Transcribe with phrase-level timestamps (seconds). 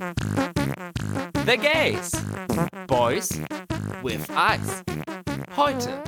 [0.00, 2.10] The Gays.
[2.86, 3.38] Boys
[4.02, 4.82] with Eyes.
[5.54, 6.02] Heute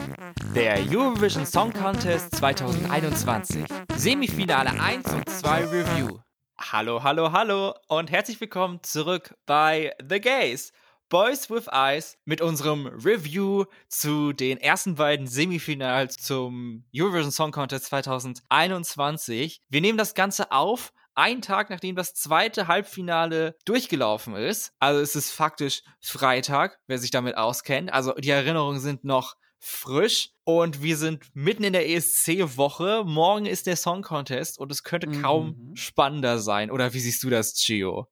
[0.54, 3.66] der Eurovision Song Contest 2021.
[3.94, 6.20] Semifinale 1 und 2 Review.
[6.58, 10.72] Hallo, hallo, hallo und herzlich willkommen zurück bei The Gays.
[11.10, 17.84] Boys with Eyes mit unserem Review zu den ersten beiden Semifinals zum Eurovision Song Contest
[17.86, 19.60] 2021.
[19.68, 24.72] Wir nehmen das Ganze auf einen Tag nachdem das zweite Halbfinale durchgelaufen ist.
[24.78, 27.92] Also es ist faktisch Freitag, wer sich damit auskennt.
[27.92, 33.04] Also die Erinnerungen sind noch frisch und wir sind mitten in der ESC-Woche.
[33.06, 35.76] Morgen ist der Song Contest und es könnte kaum mhm.
[35.76, 36.70] spannender sein.
[36.70, 38.08] Oder wie siehst du das, Gio?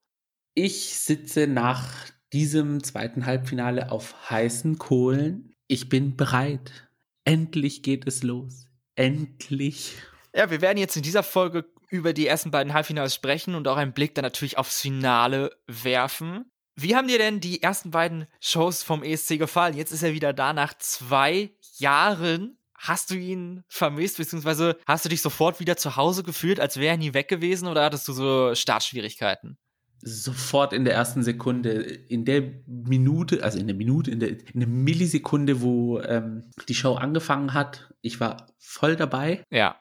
[0.53, 1.89] Ich sitze nach
[2.31, 5.53] diesem zweiten Halbfinale auf heißen Kohlen.
[5.67, 6.89] Ich bin bereit.
[7.25, 8.67] Endlich geht es los.
[8.95, 9.95] Endlich.
[10.33, 13.77] Ja, wir werden jetzt in dieser Folge über die ersten beiden Halbfinals sprechen und auch
[13.77, 16.45] einen Blick dann natürlich aufs Finale werfen.
[16.75, 19.75] Wie haben dir denn die ersten beiden Shows vom ESC gefallen?
[19.75, 22.57] Jetzt ist er wieder da nach zwei Jahren.
[22.75, 26.93] Hast du ihn vermisst, beziehungsweise hast du dich sofort wieder zu Hause gefühlt, als wäre
[26.93, 29.57] er nie weg gewesen oder hattest du so Startschwierigkeiten?
[30.03, 34.61] Sofort in der ersten Sekunde, in der Minute, also in der Minute, in der, in
[34.61, 39.43] der Millisekunde, wo ähm, die Show angefangen hat, ich war voll dabei.
[39.51, 39.75] Ja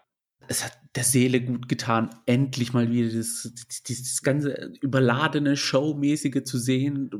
[0.50, 3.52] es hat der Seele gut getan, endlich mal wieder das,
[3.86, 7.10] dieses ganze überladene Showmäßige zu sehen.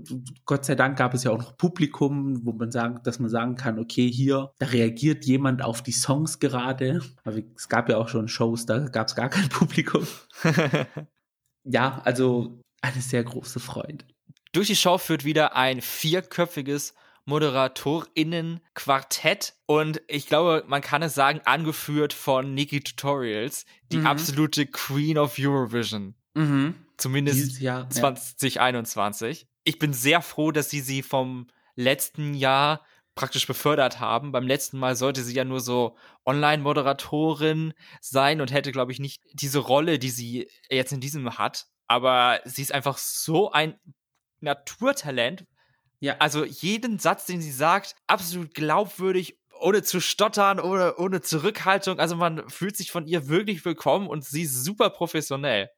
[0.45, 3.55] Gott sei Dank gab es ja auch noch Publikum, wo man sagen, dass man sagen
[3.55, 7.01] kann, okay, hier, da reagiert jemand auf die Songs gerade.
[7.23, 10.05] Aber es gab ja auch schon Shows, da gab es gar kein Publikum.
[11.65, 14.05] ja, also eine sehr große Freude.
[14.53, 16.93] Durch die Show führt wieder ein vierköpfiges
[17.31, 24.07] ModeratorInnen-Quartett und ich glaube, man kann es sagen, angeführt von Nikki Tutorials, die mhm.
[24.07, 26.15] absolute Queen of Eurovision.
[26.35, 26.75] Mhm.
[26.97, 29.41] Zumindest Jahr, 2021.
[29.41, 29.47] Ja.
[29.65, 34.33] Ich bin sehr froh, dass sie sie vom letzten Jahr praktisch befördert haben.
[34.33, 39.23] Beim letzten Mal sollte sie ja nur so Online-Moderatorin sein und hätte, glaube ich, nicht
[39.35, 41.67] diese Rolle, die sie jetzt in diesem hat.
[41.87, 43.79] Aber sie ist einfach so ein
[44.41, 45.47] Naturtalent,
[46.01, 46.17] ja.
[46.19, 51.99] Also jeden Satz, den sie sagt, absolut glaubwürdig, ohne zu stottern, ohne, ohne Zurückhaltung.
[51.99, 55.71] Also man fühlt sich von ihr wirklich willkommen und sie ist super professionell.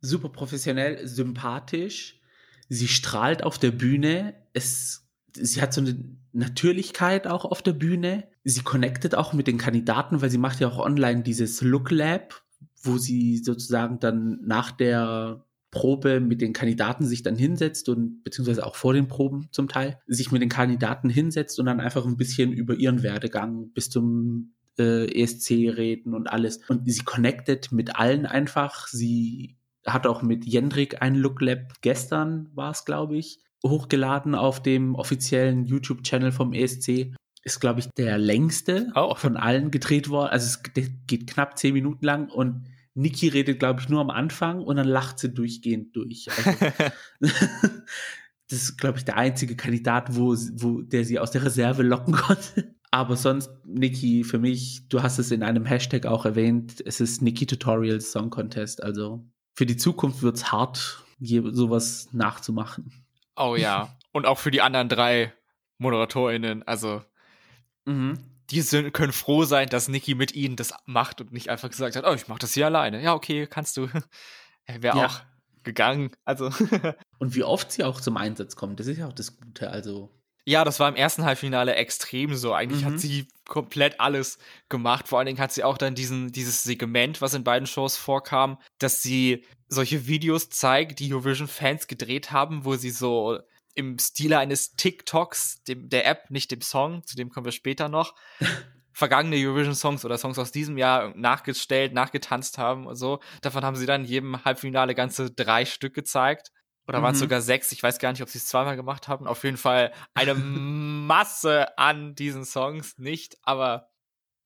[0.00, 2.20] Super professionell, sympathisch.
[2.68, 4.34] Sie strahlt auf der Bühne.
[4.52, 8.28] Es, sie hat so eine Natürlichkeit auch auf der Bühne.
[8.44, 12.42] Sie connectet auch mit den Kandidaten, weil sie macht ja auch online dieses Look Lab,
[12.82, 15.43] wo sie sozusagen dann nach der
[15.74, 19.98] Probe mit den Kandidaten sich dann hinsetzt und beziehungsweise auch vor den Proben zum Teil
[20.06, 24.54] sich mit den Kandidaten hinsetzt und dann einfach ein bisschen über ihren Werdegang bis zum
[24.78, 26.60] äh, ESC reden und alles.
[26.68, 28.86] Und sie connectet mit allen einfach.
[28.86, 34.62] Sie hat auch mit Jendrik ein Look Lab gestern war es, glaube ich, hochgeladen auf
[34.62, 37.14] dem offiziellen YouTube-Channel vom ESC.
[37.42, 39.14] Ist, glaube ich, der längste oh.
[39.16, 40.30] von allen gedreht worden.
[40.30, 40.62] Also es
[41.06, 44.86] geht knapp zehn Minuten lang und Niki redet, glaube ich, nur am Anfang und dann
[44.86, 46.28] lacht sie durchgehend durch.
[46.30, 46.50] Also,
[47.20, 47.32] das
[48.62, 52.74] ist, glaube ich, der einzige Kandidat, wo, wo der sie aus der Reserve locken konnte.
[52.92, 57.20] Aber sonst, Niki, für mich, du hast es in einem Hashtag auch erwähnt, es ist
[57.22, 58.82] Niki Tutorials Song Contest.
[58.82, 62.92] Also für die Zukunft wird es hart, sowas nachzumachen.
[63.36, 63.96] Oh ja.
[64.12, 65.32] Und auch für die anderen drei
[65.78, 66.62] ModeratorInnen.
[66.62, 67.02] Also
[67.84, 71.70] mhm die sind, können froh sein, dass Niki mit ihnen das macht und nicht einfach
[71.70, 73.02] gesagt hat, oh, ich mach das hier alleine.
[73.02, 73.88] Ja, okay, kannst du.
[74.66, 75.06] Wäre ja.
[75.06, 75.20] auch
[75.62, 76.10] gegangen.
[76.24, 76.50] Also.
[77.18, 79.70] und wie oft sie auch zum Einsatz kommt, das ist ja auch das Gute.
[79.70, 80.10] Also.
[80.46, 82.52] Ja, das war im ersten Halbfinale extrem so.
[82.52, 82.92] Eigentlich mhm.
[82.92, 84.38] hat sie komplett alles
[84.68, 85.08] gemacht.
[85.08, 88.58] Vor allen Dingen hat sie auch dann diesen, dieses Segment, was in beiden Shows vorkam,
[88.78, 93.40] dass sie solche Videos zeigt, die Eurovision-Fans gedreht haben, wo sie so
[93.74, 97.88] im Stile eines TikToks, dem, der App, nicht dem Song, zu dem kommen wir später
[97.88, 98.14] noch,
[98.92, 103.20] vergangene Eurovision-Songs oder Songs aus diesem Jahr nachgestellt, nachgetanzt haben und so.
[103.42, 106.52] Davon haben sie dann jedem Halbfinale ganze drei Stück gezeigt.
[106.86, 107.24] Oder waren es mhm.
[107.24, 107.72] sogar sechs?
[107.72, 109.26] Ich weiß gar nicht, ob sie es zweimal gemacht haben.
[109.26, 112.98] Auf jeden Fall eine Masse an diesen Songs.
[112.98, 113.88] Nicht, aber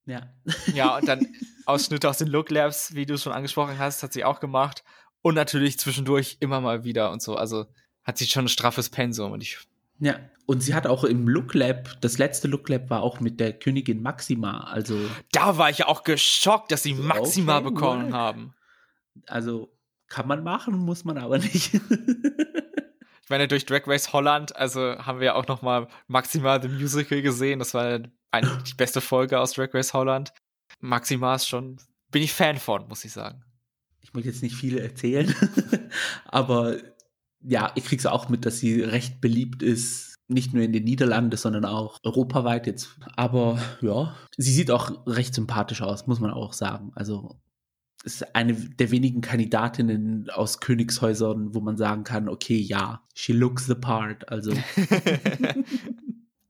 [0.06, 0.32] ja.
[0.72, 1.26] ja, und dann
[1.66, 4.84] Ausschnitte aus den Look Labs, wie du es schon angesprochen hast, hat sie auch gemacht.
[5.20, 7.36] Und natürlich zwischendurch immer mal wieder und so.
[7.36, 7.66] Also
[8.08, 9.58] hat sie schon ein straffes Pensum und ich.
[10.00, 13.38] Ja, und sie hat auch im Look Lab, das letzte Look Lab war auch mit
[13.38, 14.98] der Königin Maxima, also.
[15.30, 18.14] Da war ich ja auch geschockt, dass sie Maxima okay, bekommen right.
[18.14, 18.54] haben.
[19.26, 19.70] Also,
[20.06, 21.74] kann man machen, muss man aber nicht.
[23.22, 27.20] ich meine, durch Drag Race Holland, also haben wir auch noch mal Maxima the Musical
[27.20, 27.58] gesehen.
[27.58, 28.00] Das war
[28.30, 30.32] eine, die beste Folge aus Drag Race Holland.
[30.80, 31.76] Maxima ist schon,
[32.10, 33.44] bin ich Fan von, muss ich sagen.
[34.00, 35.34] Ich möchte jetzt nicht viele erzählen,
[36.24, 36.78] aber
[37.40, 41.36] ja, ich krieg's auch mit, dass sie recht beliebt ist, nicht nur in den Niederlanden,
[41.36, 42.98] sondern auch europaweit jetzt.
[43.16, 46.92] Aber ja, sie sieht auch recht sympathisch aus, muss man auch sagen.
[46.94, 47.40] Also
[48.04, 53.66] ist eine der wenigen Kandidatinnen aus Königshäusern, wo man sagen kann, okay, ja, she looks
[53.66, 54.28] the part.
[54.28, 54.52] Also.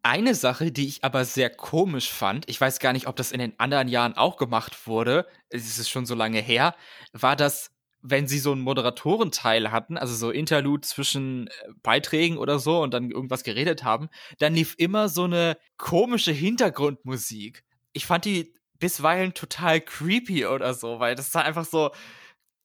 [0.02, 3.40] Eine Sache, die ich aber sehr komisch fand, ich weiß gar nicht, ob das in
[3.40, 6.74] den anderen Jahren auch gemacht wurde, es ist schon so lange her,
[7.12, 11.50] war das, wenn sie so einen Moderatorenteil hatten, also so Interlude zwischen äh,
[11.82, 14.08] Beiträgen oder so und dann irgendwas geredet haben,
[14.38, 17.64] dann lief immer so eine komische Hintergrundmusik.
[17.92, 21.90] Ich fand die bisweilen total creepy oder so, weil das war einfach so,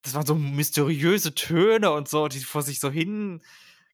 [0.04, 3.42] das waren so mysteriöse Töne und so, die vor sich so hin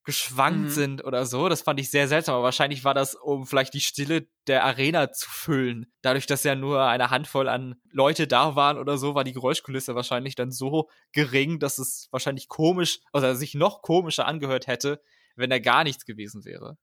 [0.10, 0.70] geschwankt mhm.
[0.70, 1.50] sind oder so.
[1.50, 5.12] Das fand ich sehr seltsam, aber wahrscheinlich war das, um vielleicht die Stille der Arena
[5.12, 5.86] zu füllen.
[6.02, 9.94] Dadurch, dass ja nur eine Handvoll an Leute da waren oder so, war die Geräuschkulisse
[9.94, 15.00] wahrscheinlich dann so gering, dass es wahrscheinlich komisch, also sich noch komischer angehört hätte,
[15.36, 16.76] wenn da gar nichts gewesen wäre.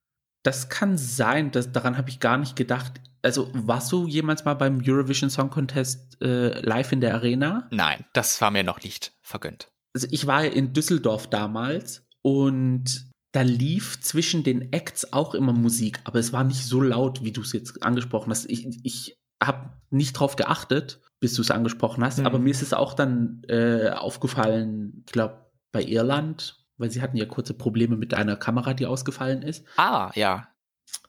[0.44, 3.00] Das kann sein, das, daran habe ich gar nicht gedacht.
[3.22, 7.66] Also warst du jemals mal beim Eurovision Song Contest äh, live in der Arena?
[7.72, 9.72] Nein, das war mir noch nicht vergönnt.
[9.94, 13.05] Also ich war in Düsseldorf damals und
[13.36, 17.32] da lief zwischen den Acts auch immer Musik, aber es war nicht so laut, wie
[17.32, 18.48] du es jetzt angesprochen hast.
[18.50, 22.26] Ich, ich habe nicht drauf geachtet, bis du es angesprochen hast, mhm.
[22.26, 27.16] aber mir ist es auch dann äh, aufgefallen, ich glaube, bei Irland weil sie hatten
[27.16, 29.64] ja kurze Probleme mit einer Kamera, die ausgefallen ist.
[29.76, 30.48] Ah, ja.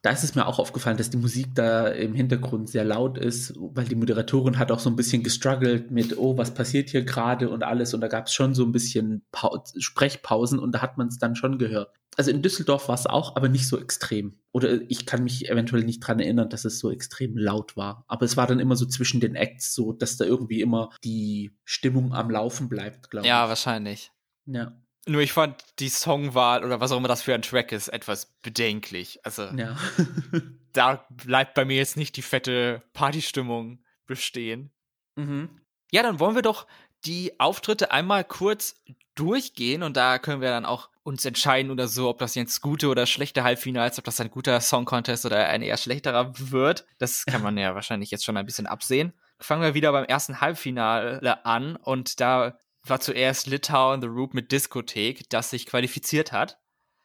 [0.02, 3.54] Da ist es mir auch aufgefallen, dass die Musik da im Hintergrund sehr laut ist,
[3.58, 7.50] weil die Moderatorin hat auch so ein bisschen gestruggelt mit, oh, was passiert hier gerade
[7.50, 7.94] und alles.
[7.94, 11.18] Und da gab es schon so ein bisschen pa Sprechpausen und da hat man es
[11.18, 11.94] dann schon gehört.
[12.16, 14.40] Also in Düsseldorf war es auch, aber nicht so extrem.
[14.52, 18.06] Oder ich kann mich eventuell nicht dran erinnern, dass es so extrem laut war.
[18.08, 21.52] Aber es war dann immer so zwischen den Acts so, dass da irgendwie immer die
[21.64, 23.30] Stimmung am Laufen bleibt, glaube ich.
[23.30, 24.12] Ja, wahrscheinlich.
[24.46, 24.72] Ja.
[25.08, 28.38] Nur ich fand die Songwahl oder was auch immer das für ein Track ist, etwas
[28.42, 29.20] bedenklich.
[29.24, 29.78] Also ja.
[30.74, 34.72] da bleibt bei mir jetzt nicht die fette Partystimmung bestehen.
[35.16, 35.50] Mhm.
[35.92, 36.68] Ja, dann wollen wir doch
[37.06, 38.76] die Auftritte einmal kurz
[39.16, 42.90] durchgehen und da können wir dann auch uns entscheiden oder so, ob das jetzt gute
[42.90, 46.86] oder schlechte Halbfinals, ob das ein guter Song Contest oder ein eher schlechterer wird.
[46.98, 49.14] Das kann man ja wahrscheinlich jetzt schon ein bisschen absehen.
[49.40, 52.58] Fangen wir wieder beim ersten Halbfinale an und da
[52.90, 56.60] war zuerst Litauen The Roop mit Diskothek, das sich qualifiziert hat.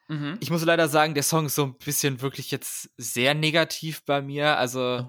[0.09, 0.37] Mhm.
[0.41, 4.21] Ich muss leider sagen, der Song ist so ein bisschen wirklich jetzt sehr negativ bei
[4.21, 4.59] mir.
[4.59, 5.07] Also oh.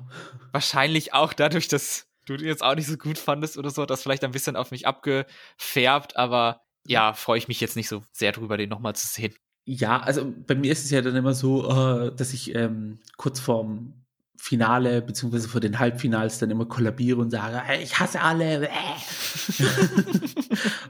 [0.52, 4.04] wahrscheinlich auch dadurch, dass du den jetzt auch nicht so gut fandest oder so, das
[4.04, 8.32] vielleicht ein bisschen auf mich abgefärbt, aber ja, freue ich mich jetzt nicht so sehr
[8.32, 9.34] drüber, den nochmal zu sehen.
[9.66, 13.40] Ja, also bei mir ist es ja dann immer so, äh, dass ich ähm, kurz
[13.40, 14.03] vorm
[14.38, 18.68] Finale beziehungsweise vor den Halbfinals dann immer kollabiere und sage, hey, ich hasse alle.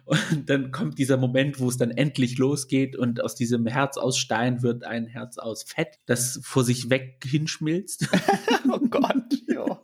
[0.06, 4.18] und dann kommt dieser Moment, wo es dann endlich losgeht und aus diesem Herz aus
[4.18, 8.08] Stein wird ein Herz aus Fett, das vor sich weg hinschmilzt.
[8.72, 9.80] oh Gott, ja.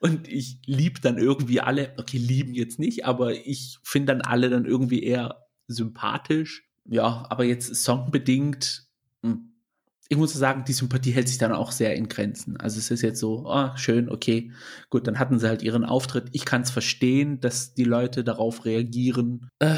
[0.00, 4.50] Und ich liebe dann irgendwie alle, okay, lieben jetzt nicht, aber ich finde dann alle
[4.50, 6.64] dann irgendwie eher sympathisch.
[6.84, 8.85] Ja, aber jetzt songbedingt,
[10.08, 12.56] ich muss sagen, die Sympathie hält sich dann auch sehr in Grenzen.
[12.58, 14.52] Also es ist jetzt so, oh, schön, okay,
[14.90, 16.28] gut, dann hatten sie halt ihren Auftritt.
[16.32, 19.76] Ich kann es verstehen, dass die Leute darauf reagieren, äh,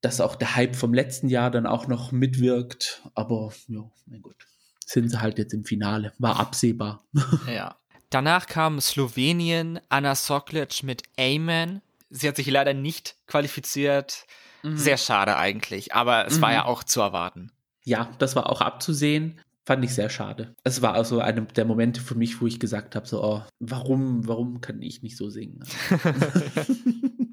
[0.00, 3.02] dass auch der Hype vom letzten Jahr dann auch noch mitwirkt.
[3.14, 4.36] Aber ja, mein Gott,
[4.84, 6.12] sind sie halt jetzt im Finale.
[6.18, 7.04] War absehbar.
[7.48, 7.76] Ja.
[8.10, 11.82] Danach kam Slowenien, Anna Soklic mit Amen.
[12.10, 14.26] Sie hat sich leider nicht qualifiziert.
[14.62, 14.76] Mhm.
[14.76, 16.42] Sehr schade eigentlich, aber es mhm.
[16.42, 17.50] war ja auch zu erwarten.
[17.82, 19.40] Ja, das war auch abzusehen.
[19.66, 20.54] Fand ich sehr schade.
[20.62, 24.28] Es war also einer der Momente für mich, wo ich gesagt habe, so, oh, warum,
[24.28, 25.64] warum kann ich nicht so singen?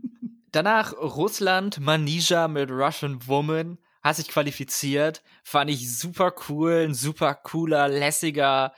[0.52, 5.24] Danach Russland, Manija mit Russian Woman, hat sich qualifiziert.
[5.44, 8.74] Fand ich super cool, ein super cooler, lässiger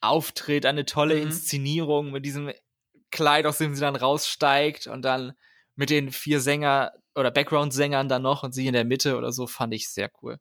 [0.00, 1.22] Auftritt, eine tolle mhm.
[1.22, 2.50] Inszenierung mit diesem
[3.10, 5.32] Kleid, aus dem sie dann raussteigt und dann
[5.76, 9.46] mit den vier Sänger oder Background-Sängern dann noch und sie in der Mitte oder so,
[9.46, 10.38] fand ich sehr cool.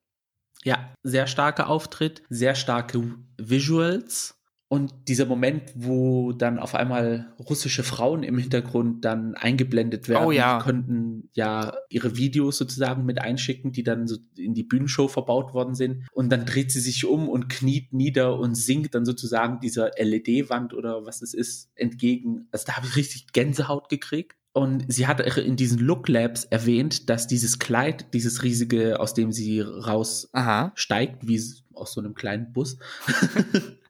[0.64, 3.02] Ja, sehr starker Auftritt, sehr starke
[3.38, 4.36] Visuals.
[4.76, 10.32] Und dieser Moment, wo dann auf einmal russische Frauen im Hintergrund dann eingeblendet werden, oh,
[10.32, 10.58] ja.
[10.58, 15.54] die konnten ja ihre Videos sozusagen mit einschicken, die dann so in die Bühnenshow verbaut
[15.54, 16.04] worden sind.
[16.12, 20.74] Und dann dreht sie sich um und kniet nieder und singt dann sozusagen dieser LED-Wand
[20.74, 22.50] oder was es ist entgegen.
[22.52, 24.36] Also da habe ich richtig Gänsehaut gekriegt.
[24.52, 29.32] Und sie hat in diesen Look Labs erwähnt, dass dieses Kleid, dieses riesige, aus dem
[29.32, 31.42] sie raussteigt, wie
[31.74, 32.78] aus so einem kleinen Bus,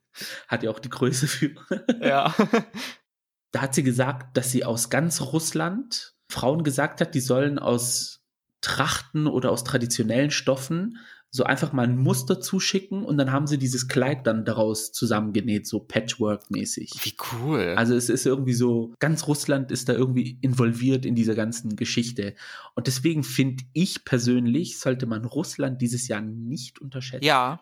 [0.48, 1.52] hat ja auch die Größe für.
[2.02, 2.34] ja.
[3.52, 8.22] Da hat sie gesagt, dass sie aus ganz Russland Frauen gesagt hat, die sollen aus
[8.60, 10.98] Trachten oder aus traditionellen Stoffen
[11.36, 15.68] so einfach mal ein Muster zuschicken und dann haben sie dieses Kleid dann daraus zusammengenäht,
[15.68, 16.92] so Patchwork-mäßig.
[17.04, 17.76] Wie cool.
[17.76, 22.36] Also es ist irgendwie so, ganz Russland ist da irgendwie involviert in dieser ganzen Geschichte.
[22.74, 27.26] Und deswegen finde ich persönlich, sollte man Russland dieses Jahr nicht unterschätzen.
[27.26, 27.60] Ja.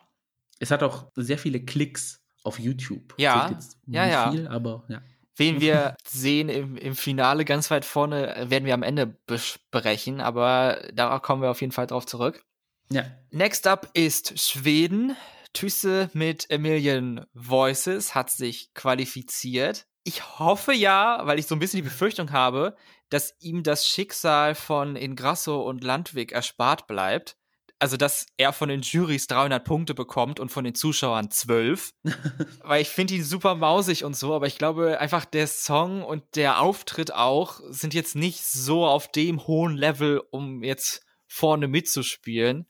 [0.60, 3.14] Es hat auch sehr viele Klicks auf YouTube.
[3.18, 3.58] Ja.
[3.86, 4.30] Ja, ja.
[4.30, 5.02] Viel, aber ja.
[5.36, 10.20] Wen wir sehen im, im Finale ganz weit vorne, äh, werden wir am Ende besprechen,
[10.20, 12.44] aber da kommen wir auf jeden Fall drauf zurück.
[12.90, 13.04] Ja.
[13.30, 15.16] Next up ist Schweden.
[15.52, 19.86] Thysse mit A Million Voices hat sich qualifiziert.
[20.04, 22.76] Ich hoffe ja, weil ich so ein bisschen die Befürchtung habe,
[23.08, 27.36] dass ihm das Schicksal von Ingrasso und Landwig erspart bleibt.
[27.80, 31.90] Also, dass er von den Jurys 300 Punkte bekommt und von den Zuschauern 12.
[32.62, 36.22] weil ich finde ihn super mausig und so, aber ich glaube einfach, der Song und
[36.34, 42.66] der Auftritt auch sind jetzt nicht so auf dem hohen Level, um jetzt vorne mitzuspielen.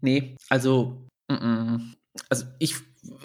[0.00, 1.94] Nee, also, mm, mm.
[2.28, 2.76] also ich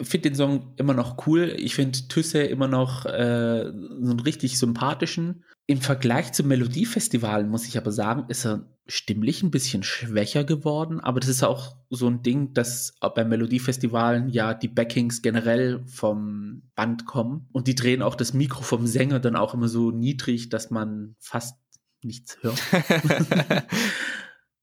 [0.02, 1.54] finde den Song immer noch cool.
[1.58, 5.44] Ich finde Thysse immer noch äh, so einen richtig sympathischen.
[5.68, 11.00] Im Vergleich zum Melodiefestival, muss ich aber sagen, ist er stimmlich ein bisschen schwächer geworden.
[11.00, 16.63] Aber das ist auch so ein Ding, dass bei Melodiefestivalen ja die Backings generell vom
[16.75, 17.48] Band kommen.
[17.51, 21.15] Und die drehen auch das Mikro vom Sänger dann auch immer so niedrig, dass man
[21.19, 21.55] fast
[22.01, 22.60] nichts hört.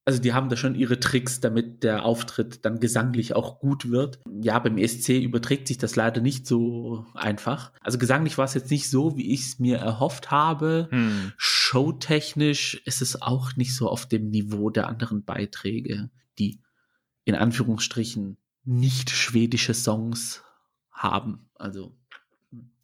[0.08, 4.20] Also die haben da schon ihre Tricks, damit der Auftritt dann gesanglich auch gut wird.
[4.40, 7.72] Ja, beim ESC überträgt sich das leider nicht so einfach.
[7.80, 10.86] Also gesanglich war es jetzt nicht so, wie ich es mir erhofft habe.
[10.92, 11.32] Hm.
[11.66, 16.60] Showtechnisch ist es auch nicht so auf dem Niveau der anderen Beiträge, die
[17.24, 20.42] in Anführungsstrichen nicht schwedische Songs
[20.92, 21.50] haben.
[21.56, 21.92] Also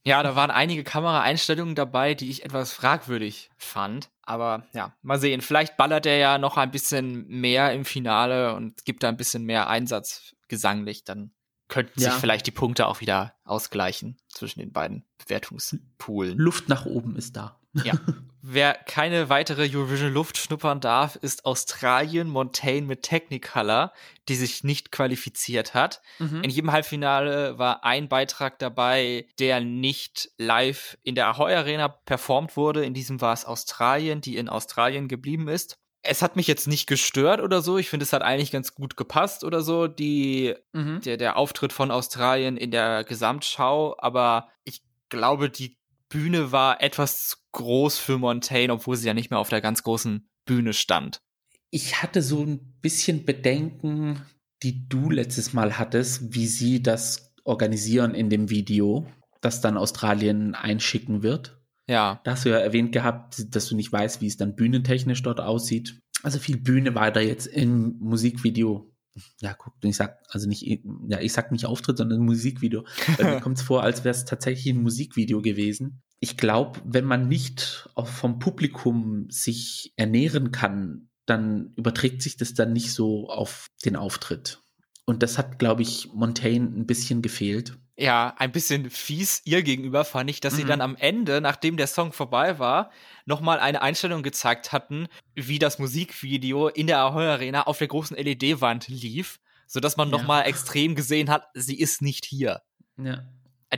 [0.04, 4.10] Ja, da waren einige Kameraeinstellungen dabei, die ich etwas fragwürdig fand.
[4.22, 5.40] Aber ja, mal sehen.
[5.42, 9.44] Vielleicht ballert er ja noch ein bisschen mehr im Finale und gibt da ein bisschen
[9.44, 11.04] mehr Einsatz gesanglich.
[11.04, 11.32] Dann
[11.68, 12.10] könnten Ja.
[12.10, 16.36] sich vielleicht die Punkte auch wieder ausgleichen zwischen den beiden Bewertungspoolen.
[16.36, 17.60] Luft nach oben ist da.
[17.84, 17.94] Ja.
[18.44, 23.92] Wer keine weitere Eurovision Luft schnuppern darf, ist Australien Montaigne mit Technicolor,
[24.28, 26.02] die sich nicht qualifiziert hat.
[26.42, 32.56] In jedem Halbfinale war ein Beitrag dabei, der nicht live in der Ahoy Arena performt
[32.56, 32.84] wurde.
[32.84, 35.78] In diesem war es Australien, die in Australien geblieben ist.
[36.04, 37.78] Es hat mich jetzt nicht gestört oder so.
[37.78, 41.00] Ich finde, es hat eigentlich ganz gut gepasst oder so, die, Mhm.
[41.02, 43.94] der, der Auftritt von Australien in der Gesamtschau.
[43.98, 45.76] Aber ich glaube, die
[46.12, 49.82] Bühne war etwas zu groß für Montaigne, obwohl sie ja nicht mehr auf der ganz
[49.82, 51.22] großen Bühne stand.
[51.70, 54.20] Ich hatte so ein bisschen Bedenken,
[54.62, 59.06] die du letztes Mal hattest, wie sie das organisieren in dem Video,
[59.40, 61.58] das dann Australien einschicken wird.
[61.88, 62.20] Ja.
[62.24, 65.40] Da hast du ja erwähnt gehabt, dass du nicht weißt, wie es dann bühnentechnisch dort
[65.40, 65.98] aussieht.
[66.22, 68.91] Also viel Bühne war da jetzt im Musikvideo.
[69.40, 70.62] Ja, guck, ich sag, also nicht,
[71.08, 72.84] ja, ich sag nicht Auftritt, sondern Musikvideo.
[73.18, 76.02] Weil mir kommt es vor, als wäre es tatsächlich ein Musikvideo gewesen.
[76.20, 82.54] Ich glaube, wenn man nicht auch vom Publikum sich ernähren kann, dann überträgt sich das
[82.54, 84.61] dann nicht so auf den Auftritt.
[85.04, 87.76] Und das hat, glaube ich, Montaigne ein bisschen gefehlt.
[87.94, 90.68] ja, ein bisschen fies ihr gegenüber fand ich, dass sie Mhm.
[90.68, 92.90] dann am Ende, nachdem der Song vorbei war,
[93.26, 98.16] nochmal eine Einstellung gezeigt hatten, wie das Musikvideo in der Ahoy Arena auf der großen
[98.16, 100.16] LED-Wand lief, sodass man Ja.
[100.16, 102.62] nochmal extrem gesehen hat, sie ist nicht hier.
[102.96, 103.22] Ja.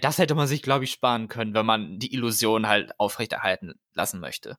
[0.01, 4.21] Das hätte man sich, glaube ich, sparen können, wenn man die Illusion halt aufrechterhalten lassen
[4.21, 4.57] möchte.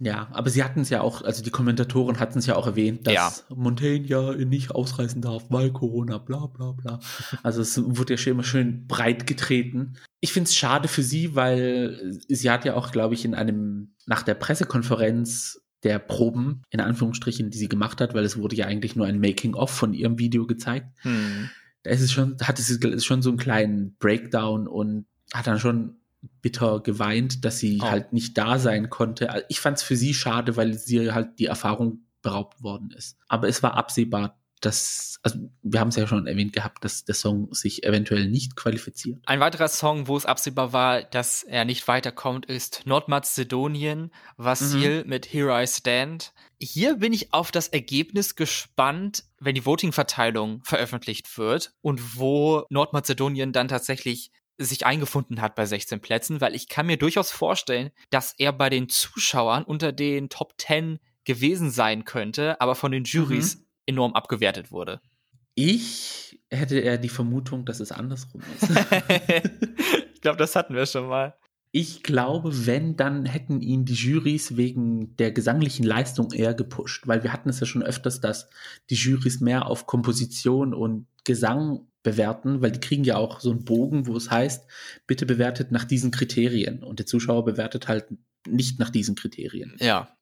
[0.00, 3.06] Ja, aber sie hatten es ja auch, also die Kommentatoren hatten es ja auch erwähnt,
[3.06, 3.32] dass Ja.
[3.54, 7.00] Montaigne ja nicht ausreisen darf, weil Corona, bla bla bla.
[7.42, 9.94] Also es wurde ja schon immer schön breit getreten.
[10.20, 13.94] Ich finde es schade für sie, weil sie hat ja auch, glaube ich, in einem,
[14.06, 18.66] nach der Pressekonferenz der Proben, in Anführungsstrichen, die sie gemacht hat, weil es wurde ja
[18.66, 20.86] eigentlich nur ein Making-of von ihrem Video gezeigt.
[21.02, 21.50] Hm.
[21.82, 25.97] Da ist es schon, hatte sie schon so einen kleinen Breakdown und hat dann schon
[26.42, 27.86] bitter geweint, dass sie Oh.
[27.90, 29.30] halt nicht da sein konnte.
[29.30, 33.16] Also Ich fand es für sie schade, weil sie halt die Erfahrung beraubt worden ist.
[33.28, 37.14] Aber es war absehbar, dass, also wir haben es ja schon erwähnt gehabt, dass der
[37.14, 39.20] Song sich eventuell nicht qualifiziert.
[39.24, 45.32] Ein weiterer Song, wo es absehbar war, dass er nicht weiterkommt, ist Nordmazedonien, Vasil mit
[45.32, 46.32] Here I Stand.
[46.60, 53.52] Hier bin ich auf das Ergebnis gespannt, wenn die Voting-Verteilung veröffentlicht wird und wo Nordmazedonien
[53.52, 58.34] dann tatsächlich sich eingefunden hat bei 16 Plätzen, weil ich kann mir durchaus vorstellen, dass
[58.36, 63.64] er bei den Zuschauern unter den Top 10 gewesen sein könnte, aber von den Juries
[63.86, 65.00] enorm abgewertet wurde.
[65.54, 68.70] Ich hätte eher die Vermutung, dass es andersrum ist.
[70.14, 71.34] ich glaube, das hatten wir schon mal.
[71.70, 77.22] Ich glaube, wenn, dann hätten ihn die Jurys wegen der gesanglichen Leistung eher gepusht, weil
[77.22, 78.48] wir hatten es ja schon öfters, dass
[78.88, 83.64] die Jurys mehr auf Komposition und Gesang bewerten, weil die kriegen ja auch so einen
[83.64, 84.66] Bogen, wo es heißt,
[85.06, 88.06] bitte bewertet nach diesen Kriterien und der Zuschauer bewertet halt
[88.46, 89.76] nicht nach diesen Kriterien.
[89.80, 90.16] Ja.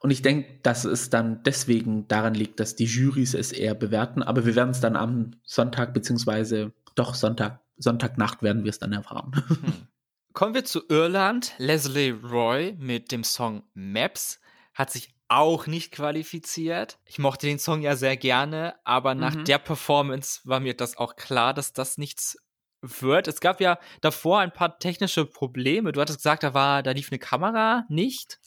[0.00, 4.22] Und ich denke, dass es dann deswegen daran liegt, dass die Jurys es eher bewerten,
[4.22, 8.92] aber wir werden es dann am Sonntag beziehungsweise doch Sonntag, Sonntagnacht werden wir es dann
[8.92, 9.32] erfahren.
[9.62, 9.88] Hm.
[10.34, 11.54] Kommen wir zu Irland.
[11.58, 14.40] Leslie Roy mit dem Song Maps
[14.72, 16.98] hat sich auch nicht qualifiziert.
[17.04, 19.44] Ich mochte den Song ja sehr gerne, aber nach mhm.
[19.44, 22.38] der Performance war mir das auch klar, dass das nichts
[22.80, 23.28] wird.
[23.28, 25.92] Es gab ja davor ein paar technische Probleme.
[25.92, 28.38] Du hattest gesagt, da war, da lief eine Kamera nicht.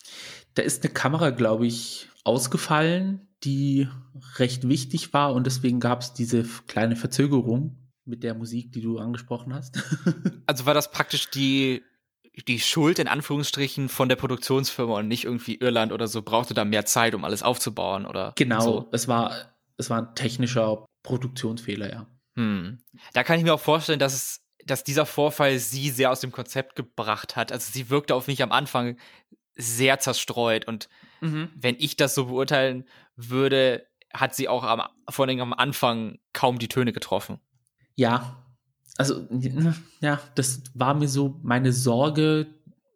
[0.55, 3.88] Da ist eine Kamera, glaube ich, ausgefallen, die
[4.38, 9.00] recht wichtig war und deswegen gab es diese kleine Verzögerung mit der Musik, die du
[9.00, 9.81] angesprochen hast.
[10.45, 11.83] also war das praktisch die
[12.48, 16.65] die Schuld in Anführungsstrichen von der Produktionsfirma und nicht irgendwie Irland oder so brauchte da
[16.65, 18.62] mehr Zeit, um alles aufzubauen oder genau.
[18.62, 18.89] So.
[18.91, 19.33] Es war
[19.77, 22.07] es war ein technischer Produktionsfehler, ja.
[22.36, 22.79] Hm.
[23.13, 26.31] Da kann ich mir auch vorstellen, dass es dass dieser Vorfall sie sehr aus dem
[26.31, 27.51] Konzept gebracht hat.
[27.51, 28.98] Also sie wirkte auf mich am Anfang
[29.55, 30.88] sehr zerstreut und
[31.19, 31.50] mhm.
[31.55, 36.60] wenn ich das so beurteilen würde, hat sie auch am, vor allem am Anfang kaum
[36.60, 37.39] die Töne getroffen.
[37.95, 38.43] Ja,
[38.98, 39.27] also
[40.01, 42.48] ja, das war mir so meine Sorge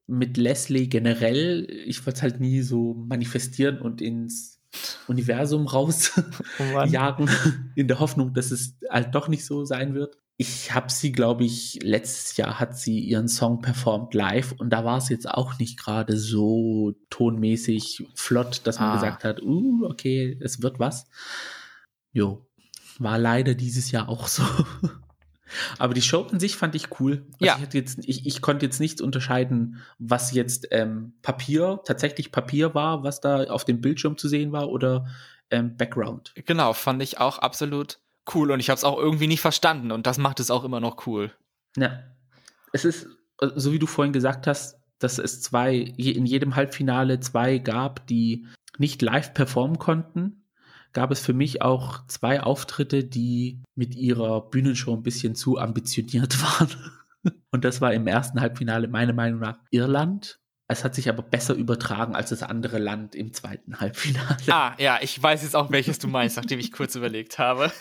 [0.08, 1.68] mit Leslie generell.
[1.86, 4.62] Ich wollte es halt nie so manifestieren und ins
[5.08, 10.18] Universum rausjagen, oh in der Hoffnung, dass es halt doch nicht so sein wird.
[10.38, 14.84] Ich habe sie, glaube ich, letztes Jahr hat sie ihren Song performt live und da
[14.84, 18.94] war es jetzt auch nicht gerade so tonmäßig flott, dass man ah.
[18.96, 21.08] gesagt hat, uh, okay, es wird was.
[22.12, 22.46] Jo,
[23.00, 24.44] war leider dieses Jahr auch so.
[25.78, 27.26] Aber die Show an sich fand ich cool.
[27.34, 27.60] Also ja.
[27.62, 33.04] Ich, jetzt, ich, ich, konnte jetzt nicht unterscheiden, was jetzt ähm, Papier, tatsächlich Papier war,
[33.04, 35.08] was da auf dem Bildschirm zu sehen war oder
[35.52, 36.34] ähm, Background.
[36.46, 38.00] Genau, fand ich auch absolut
[38.34, 40.80] cool und ich habe es auch irgendwie nicht verstanden und das macht es auch immer
[40.80, 41.32] noch cool.
[41.78, 42.00] Ja.
[42.74, 43.08] Es ist,
[43.40, 48.48] so wie du vorhin gesagt hast, dass es zwei, in jedem Halbfinale zwei gab, die
[48.78, 50.45] nicht live performen konnten
[50.96, 56.42] gab es für mich auch zwei Auftritte, die mit ihrer Bühnenshow ein bisschen zu ambitioniert
[56.60, 56.70] waren.
[57.52, 60.40] Und das war im ersten Halbfinale meiner Meinung nach Irland.
[60.68, 64.38] Es hat sich aber besser übertragen als das andere Land im zweiten Halbfinale.
[64.48, 67.72] Ah, ja, ich weiß jetzt auch, welches du meinst, nachdem ich kurz überlegt habe.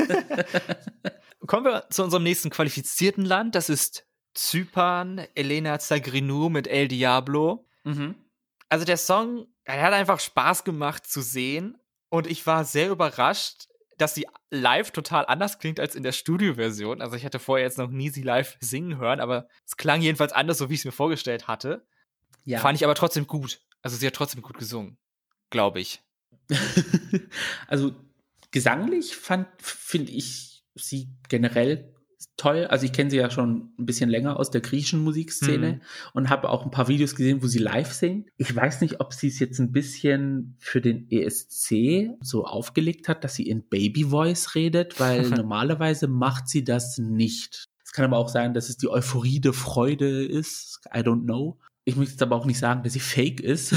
[1.47, 3.55] Kommen wir zu unserem nächsten qualifizierten Land.
[3.55, 7.67] Das ist Zypern, Elena Zagrinou mit El Diablo.
[7.85, 8.17] Mhm.
[8.69, 11.79] Also der Song, er hat einfach Spaß gemacht zu sehen.
[12.09, 17.01] Und ich war sehr überrascht, dass sie live total anders klingt als in der Studioversion.
[17.01, 20.33] Also ich hatte vorher jetzt noch nie sie live singen hören, aber es klang jedenfalls
[20.33, 21.87] anders, so wie ich es mir vorgestellt hatte.
[22.45, 22.59] Ja.
[22.59, 23.61] Fand ich aber trotzdem gut.
[23.83, 24.99] Also sie hat trotzdem gut gesungen,
[25.51, 26.03] glaube ich.
[27.69, 27.93] also
[28.51, 31.94] gesanglich fand, finde ich sie generell
[32.37, 32.67] toll.
[32.67, 35.81] Also ich kenne sie ja schon ein bisschen länger aus der griechischen Musikszene mhm.
[36.13, 38.29] und habe auch ein paar Videos gesehen, wo sie live singt.
[38.37, 43.25] Ich weiß nicht, ob sie es jetzt ein bisschen für den ESC so aufgelegt hat,
[43.25, 47.65] dass sie in Baby Voice redet, weil normalerweise macht sie das nicht.
[47.85, 50.81] Es kann aber auch sein, dass es die Euphorie der Freude ist.
[50.95, 51.59] I don't know.
[51.85, 53.75] Ich möchte jetzt aber auch nicht sagen, dass sie fake ist.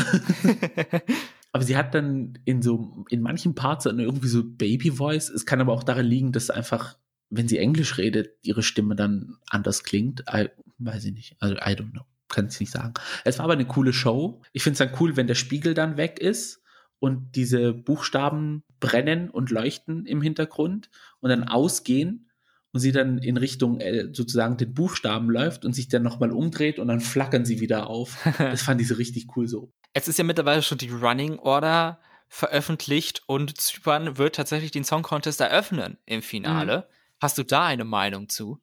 [1.51, 5.29] aber sie hat dann in so, in manchen Parts dann irgendwie so Baby Voice.
[5.29, 6.97] Es kann aber auch daran liegen, dass einfach
[7.29, 10.23] wenn sie Englisch redet, ihre Stimme dann anders klingt.
[10.31, 11.35] I, weiß ich nicht.
[11.39, 12.05] Also, I don't know.
[12.29, 12.93] Kann ich nicht sagen.
[13.23, 14.41] Es war aber eine coole Show.
[14.51, 16.61] Ich finde es dann cool, wenn der Spiegel dann weg ist
[16.99, 22.29] und diese Buchstaben brennen und leuchten im Hintergrund und dann ausgehen
[22.73, 26.79] und sie dann in Richtung äh, sozusagen den Buchstaben läuft und sich dann nochmal umdreht
[26.79, 28.17] und dann flackern sie wieder auf.
[28.37, 29.71] Das fand ich so richtig cool so.
[29.93, 35.01] Es ist ja mittlerweile schon die Running Order veröffentlicht und Zypern wird tatsächlich den Song
[35.01, 36.79] Contest eröffnen im Finale.
[36.79, 36.96] Mhm.
[37.19, 38.59] Hast du da eine Meinung zu?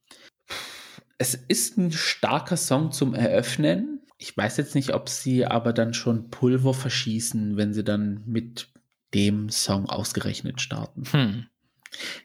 [1.18, 4.00] Es ist ein starker Song zum Eröffnen.
[4.18, 8.72] Ich weiß jetzt nicht, ob sie aber dann schon Pulver verschießen, wenn sie dann mit
[9.12, 11.04] dem Song ausgerechnet starten.
[11.10, 11.46] Hm.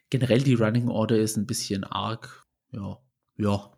[0.10, 2.46] Generell die Running Order ist ein bisschen arg.
[2.72, 3.00] Ja,
[3.39, 3.71] ja.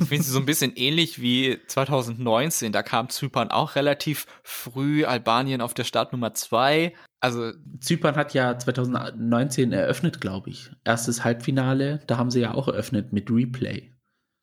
[0.00, 2.70] Ich finde sie so ein bisschen ähnlich wie 2019.
[2.70, 6.94] Da kam Zypern auch relativ früh, Albanien auf der Startnummer 2.
[7.18, 10.70] Also Zypern hat ja 2019 eröffnet, glaube ich.
[10.84, 13.92] Erstes Halbfinale, da haben sie ja auch eröffnet mit Replay.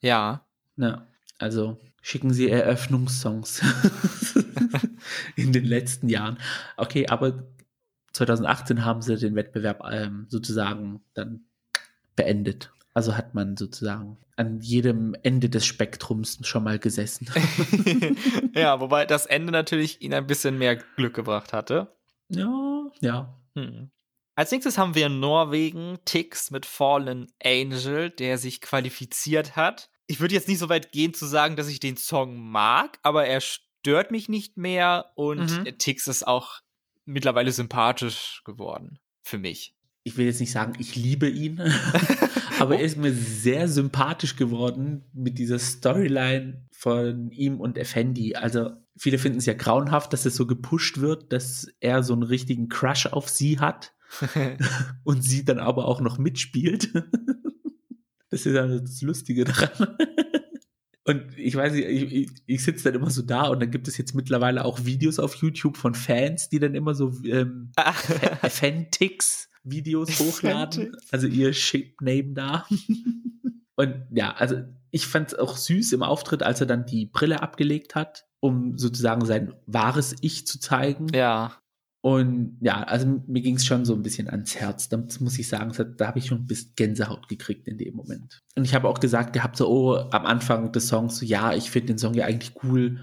[0.01, 0.45] Ja.
[0.75, 1.07] Ja,
[1.37, 3.61] also schicken sie Eröffnungssongs
[5.37, 6.37] in den letzten Jahren.
[6.75, 7.47] Okay, aber
[8.11, 11.45] 2018 haben sie den Wettbewerb ähm, sozusagen dann
[12.17, 12.72] beendet.
[12.93, 17.27] Also hat man sozusagen an jedem Ende des Spektrums schon mal gesessen.
[18.55, 21.95] ja, wobei das Ende natürlich ihn ein bisschen mehr Glück gebracht hatte.
[22.29, 23.41] Ja, ja.
[23.55, 23.89] Hm.
[24.35, 29.89] Als nächstes haben wir Norwegen, Tix mit Fallen Angel, der sich qualifiziert hat.
[30.07, 33.25] Ich würde jetzt nicht so weit gehen zu sagen, dass ich den Song mag, aber
[33.25, 35.77] er stört mich nicht mehr und mhm.
[35.77, 36.61] Tix ist auch
[37.05, 39.72] mittlerweile sympathisch geworden für mich.
[40.03, 41.61] Ich will jetzt nicht sagen, ich liebe ihn,
[42.59, 48.35] aber er ist mir sehr sympathisch geworden mit dieser Storyline von ihm und Effendi.
[48.35, 52.23] Also viele finden es ja grauenhaft, dass es so gepusht wird, dass er so einen
[52.23, 53.93] richtigen Crush auf sie hat
[55.03, 56.93] und sie dann aber auch noch mitspielt.
[58.29, 59.97] das ist ja das Lustige daran.
[61.05, 63.87] Und ich weiß nicht, ich, ich, ich sitze dann immer so da und dann gibt
[63.89, 67.71] es jetzt mittlerweile auch Videos auf YouTube von Fans, die dann immer so ähm,
[68.49, 70.95] Fantics Videos hochladen.
[71.11, 72.65] Also ihr Shape-Name da.
[73.75, 74.57] und ja, also
[74.91, 78.77] ich fand es auch süß im Auftritt, als er dann die Brille abgelegt hat, um
[78.77, 81.07] sozusagen sein wahres Ich zu zeigen.
[81.13, 81.57] Ja.
[82.05, 84.89] Und ja, also mir ging es schon so ein bisschen ans Herz.
[84.89, 88.41] Da muss ich sagen, da habe ich schon ein bisschen Gänsehaut gekriegt in dem Moment.
[88.57, 91.71] Und ich habe auch gesagt gehabt, so, oh, am Anfang des Songs, so, ja, ich
[91.71, 92.99] finde den Song ja eigentlich cool.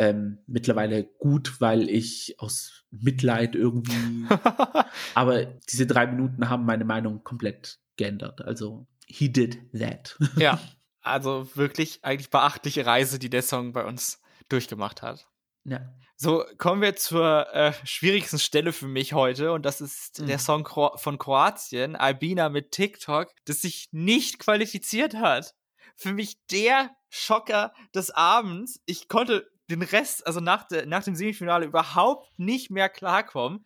[0.00, 4.26] Ähm, mittlerweile gut, weil ich aus Mitleid irgendwie.
[5.14, 8.40] aber diese drei Minuten haben meine Meinung komplett geändert.
[8.40, 10.16] Also, he did that.
[10.36, 10.58] ja,
[11.02, 15.28] also wirklich eigentlich beachtliche Reise, die der Song bei uns durchgemacht hat.
[15.64, 15.92] Ja.
[16.16, 20.28] So, kommen wir zur äh, schwierigsten Stelle für mich heute und das ist mhm.
[20.28, 25.54] der Song Kro von Kroatien, Albina mit TikTok, das sich nicht qualifiziert hat.
[25.94, 28.80] Für mich der Schocker des Abends.
[28.86, 33.64] Ich konnte den Rest, also nach, de, nach dem Semifinale überhaupt nicht mehr klarkommen,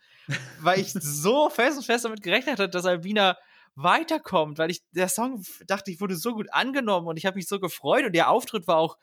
[0.60, 3.36] weil ich so fest und fest damit gerechnet hatte, dass Albina
[3.74, 7.48] weiterkommt, weil ich der Song dachte, ich wurde so gut angenommen und ich habe mich
[7.48, 8.96] so gefreut und der Auftritt war auch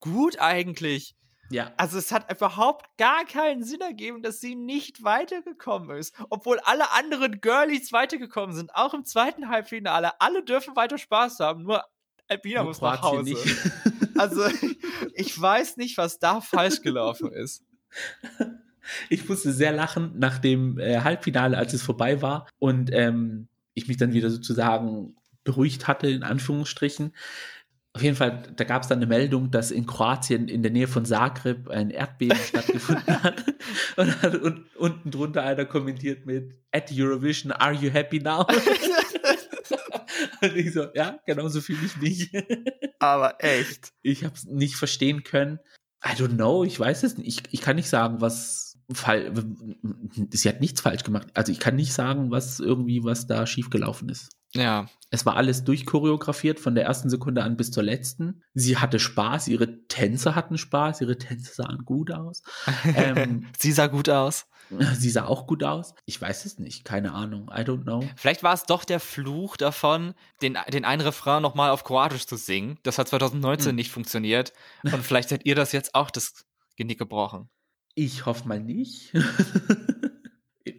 [0.00, 1.14] gut eigentlich.
[1.50, 1.72] Ja.
[1.78, 6.14] Also es hat überhaupt gar keinen Sinn ergeben, dass sie nicht weitergekommen ist.
[6.28, 10.20] Obwohl alle anderen Girlies weitergekommen sind, auch im zweiten Halbfinale.
[10.20, 11.82] Alle dürfen weiter Spaß haben, nur
[12.28, 13.34] Albina muss nach Hause.
[14.16, 14.42] Also
[15.14, 17.62] ich weiß nicht, was da falsch gelaufen ist.
[19.10, 23.86] Ich musste sehr lachen nach dem äh, Halbfinale, als es vorbei war und ähm, ich
[23.86, 25.14] mich dann wieder sozusagen
[25.44, 27.12] beruhigt hatte, in Anführungsstrichen.
[27.92, 30.88] Auf jeden Fall, da gab es dann eine Meldung, dass in Kroatien in der Nähe
[30.88, 33.44] von Zagreb ein Erdbeben stattgefunden hat.
[33.96, 38.46] Und hat un unten drunter einer kommentiert mit At Eurovision, are you happy now?
[40.42, 42.32] Und ich so, ja, genau so fühle ich mich.
[42.98, 43.92] Aber echt.
[44.02, 45.58] Ich habe es nicht verstehen können.
[46.04, 47.26] I don't know, ich weiß es nicht.
[47.26, 49.32] Ich, ich kann nicht sagen, was fall.
[50.30, 51.28] Sie hat nichts falsch gemacht.
[51.34, 54.30] Also ich kann nicht sagen, was irgendwie, was da schiefgelaufen ist.
[54.54, 54.86] Ja.
[55.10, 58.42] Es war alles durchchoreografiert von der ersten Sekunde an bis zur letzten.
[58.54, 62.42] Sie hatte Spaß, ihre Tänzer hatten Spaß, ihre Tänze sahen gut aus.
[62.84, 64.46] Ähm, sie sah gut aus.
[64.94, 65.94] Sie sah auch gut aus.
[66.04, 67.50] Ich weiß es nicht, keine Ahnung.
[67.50, 68.04] I don't know.
[68.16, 72.36] Vielleicht war es doch der Fluch davon, den, den einen Refrain nochmal auf Kroatisch zu
[72.36, 72.78] singen.
[72.82, 73.76] Das hat 2019 hm.
[73.76, 74.52] nicht funktioniert.
[74.82, 76.44] Und vielleicht seid ihr das jetzt auch das
[76.76, 77.48] Genick gebrochen.
[77.94, 79.12] Ich hoffe mal nicht.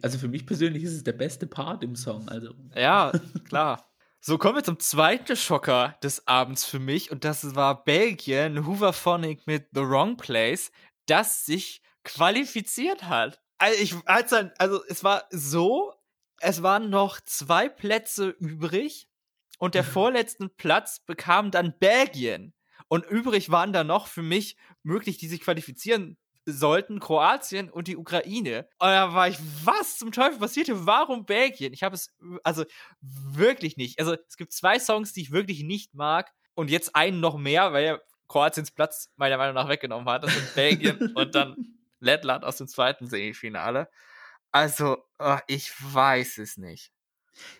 [0.02, 2.28] also für mich persönlich ist es der beste Part im Song.
[2.28, 2.54] Also.
[2.74, 3.12] Ja,
[3.48, 3.86] klar.
[4.20, 7.10] So, kommen wir zum zweiten Schocker des Abends für mich.
[7.10, 10.70] Und das war Belgien, Hooverphonic mit The Wrong Place,
[11.06, 13.40] das sich qualifiziert hat.
[13.58, 15.94] Also, ich, als dann, also es war so,
[16.40, 19.08] es waren noch zwei Plätze übrig
[19.58, 22.52] und der vorletzten Platz bekam dann Belgien.
[22.88, 26.18] Und übrig waren da noch für mich möglich, die sich qualifizieren
[26.52, 28.68] sollten Kroatien und die Ukraine.
[28.78, 30.86] Und da war ich, was zum Teufel passiert hier?
[30.86, 31.72] Warum Belgien?
[31.72, 32.64] Ich habe es, also
[33.00, 33.98] wirklich nicht.
[33.98, 37.72] Also es gibt zwei Songs, die ich wirklich nicht mag und jetzt einen noch mehr,
[37.72, 40.24] weil er Kroatiens Platz meiner Meinung nach weggenommen hat.
[40.24, 41.56] Das sind Belgien und dann
[42.00, 43.88] Lettland aus dem zweiten Semifinale.
[44.52, 46.92] Also, oh, ich weiß es nicht.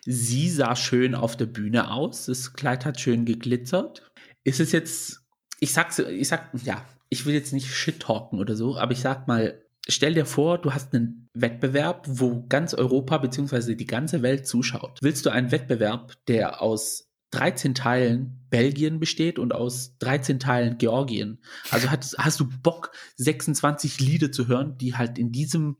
[0.05, 2.25] Sie sah schön auf der Bühne aus.
[2.25, 4.11] Das Kleid hat schön geglitzert.
[4.43, 5.21] Ist es jetzt,
[5.59, 9.01] ich sag's, ich sag, ja, ich will jetzt nicht shit talken oder so, aber ich
[9.01, 13.75] sag mal, stell dir vor, du hast einen Wettbewerb, wo ganz Europa bzw.
[13.75, 14.97] die ganze Welt zuschaut.
[15.01, 21.39] Willst du einen Wettbewerb, der aus 13 Teilen Belgien besteht und aus 13 Teilen Georgien?
[21.69, 25.77] Also hast, hast du Bock, 26 Lieder zu hören, die halt in diesem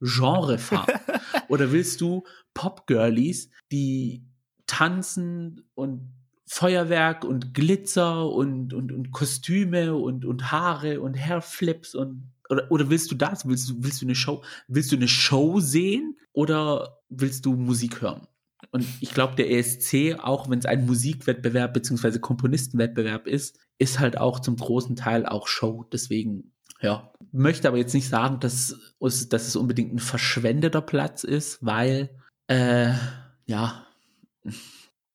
[0.00, 0.92] Genre fahren?
[1.48, 4.24] Oder willst du Pop-Girlies, die
[4.66, 6.12] tanzen und
[6.46, 12.90] Feuerwerk und Glitzer und, und, und Kostüme und, und Haare und Hairflips und oder, oder
[12.90, 13.48] willst du das?
[13.48, 18.02] Willst du, willst du eine Show, willst du eine Show sehen oder willst du Musik
[18.02, 18.26] hören?
[18.70, 22.18] Und ich glaube, der ESC, auch wenn es ein Musikwettbewerb bzw.
[22.18, 25.84] Komponistenwettbewerb ist, ist halt auch zum großen Teil auch Show.
[25.92, 31.64] Deswegen, ja, möchte aber jetzt nicht sagen, dass, dass es unbedingt ein verschwendeter Platz ist,
[31.64, 32.10] weil,
[32.48, 32.92] äh,
[33.46, 33.86] ja,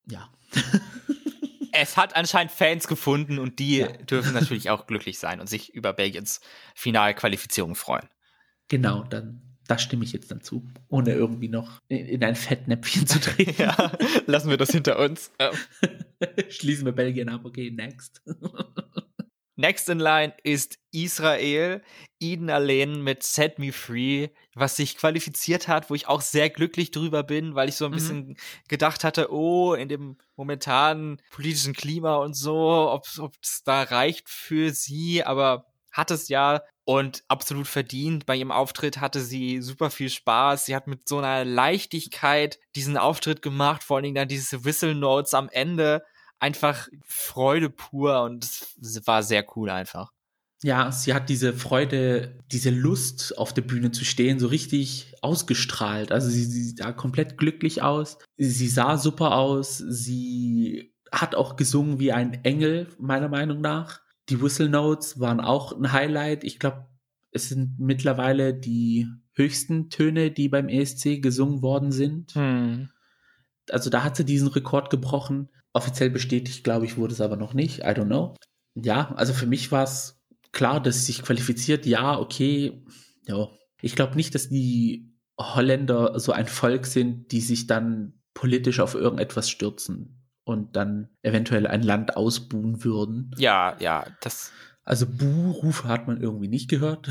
[0.09, 0.29] ja.
[1.81, 3.87] es hat anscheinend Fans gefunden und die ja.
[3.87, 6.41] dürfen natürlich auch glücklich sein und sich über Belgiens
[6.75, 8.07] Finalqualifizierung freuen.
[8.67, 13.19] Genau, dann da stimme ich jetzt dann zu, ohne irgendwie noch in ein Fettnäpfchen zu
[13.19, 13.61] treten.
[13.61, 13.91] ja,
[14.25, 15.31] lassen wir das hinter uns.
[16.49, 18.23] Schließen wir Belgien ab, okay, next.
[19.59, 21.81] Next in line ist Israel,
[22.21, 26.91] Eden Allen mit Set Me Free, was sich qualifiziert hat, wo ich auch sehr glücklich
[26.91, 27.95] drüber bin, weil ich so ein mhm.
[27.95, 28.37] bisschen
[28.69, 33.05] gedacht hatte, oh, in dem momentanen politischen Klima und so, ob
[33.41, 38.25] es da reicht für sie, aber hat es ja und absolut verdient.
[38.25, 40.67] Bei ihrem Auftritt hatte sie super viel Spaß.
[40.67, 44.95] Sie hat mit so einer Leichtigkeit diesen Auftritt gemacht, vor allen Dingen dann diese Whistle
[44.95, 46.01] Notes am Ende
[46.39, 50.11] einfach Freude pur und es war sehr cool einfach.
[50.61, 56.11] Ja, sie hat diese Freude, diese Lust auf der Bühne zu stehen, so richtig ausgestrahlt.
[56.11, 58.17] Also sie, sie sah komplett glücklich aus.
[58.37, 59.77] Sie sah super aus.
[59.77, 64.01] Sie hat auch gesungen wie ein Engel, meiner Meinung nach.
[64.27, 66.43] Die Whistle Notes waren auch ein Highlight.
[66.43, 66.87] Ich glaube,
[67.31, 72.35] es sind mittlerweile die höchsten Töne, die beim ESC gesungen worden sind.
[72.35, 72.89] Hm.
[73.71, 75.49] Also da hat sie diesen Rekord gebrochen.
[75.73, 77.79] Offiziell bestätigt, glaube ich, wurde es aber noch nicht.
[77.79, 78.35] I don't know.
[78.75, 81.85] Ja, also für mich war es klar, dass sie sich qualifiziert.
[81.85, 82.83] Ja, okay.
[83.25, 83.49] Ja.
[83.81, 88.95] Ich glaube nicht, dass die Holländer so ein Volk sind, die sich dann politisch auf
[88.95, 93.31] irgendetwas stürzen und dann eventuell ein Land ausbuhen würden.
[93.37, 94.51] Ja, ja, das.
[94.83, 97.09] Also Buhrufe hat man irgendwie nicht gehört.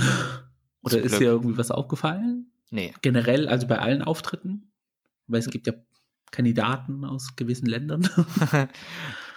[0.83, 2.51] Oder ist dir irgendwie was aufgefallen?
[2.71, 2.93] Nee.
[3.03, 4.73] Generell, also bei allen Auftritten?
[5.27, 5.75] Weil es gibt ja
[6.31, 8.09] Kandidaten aus gewissen Ländern?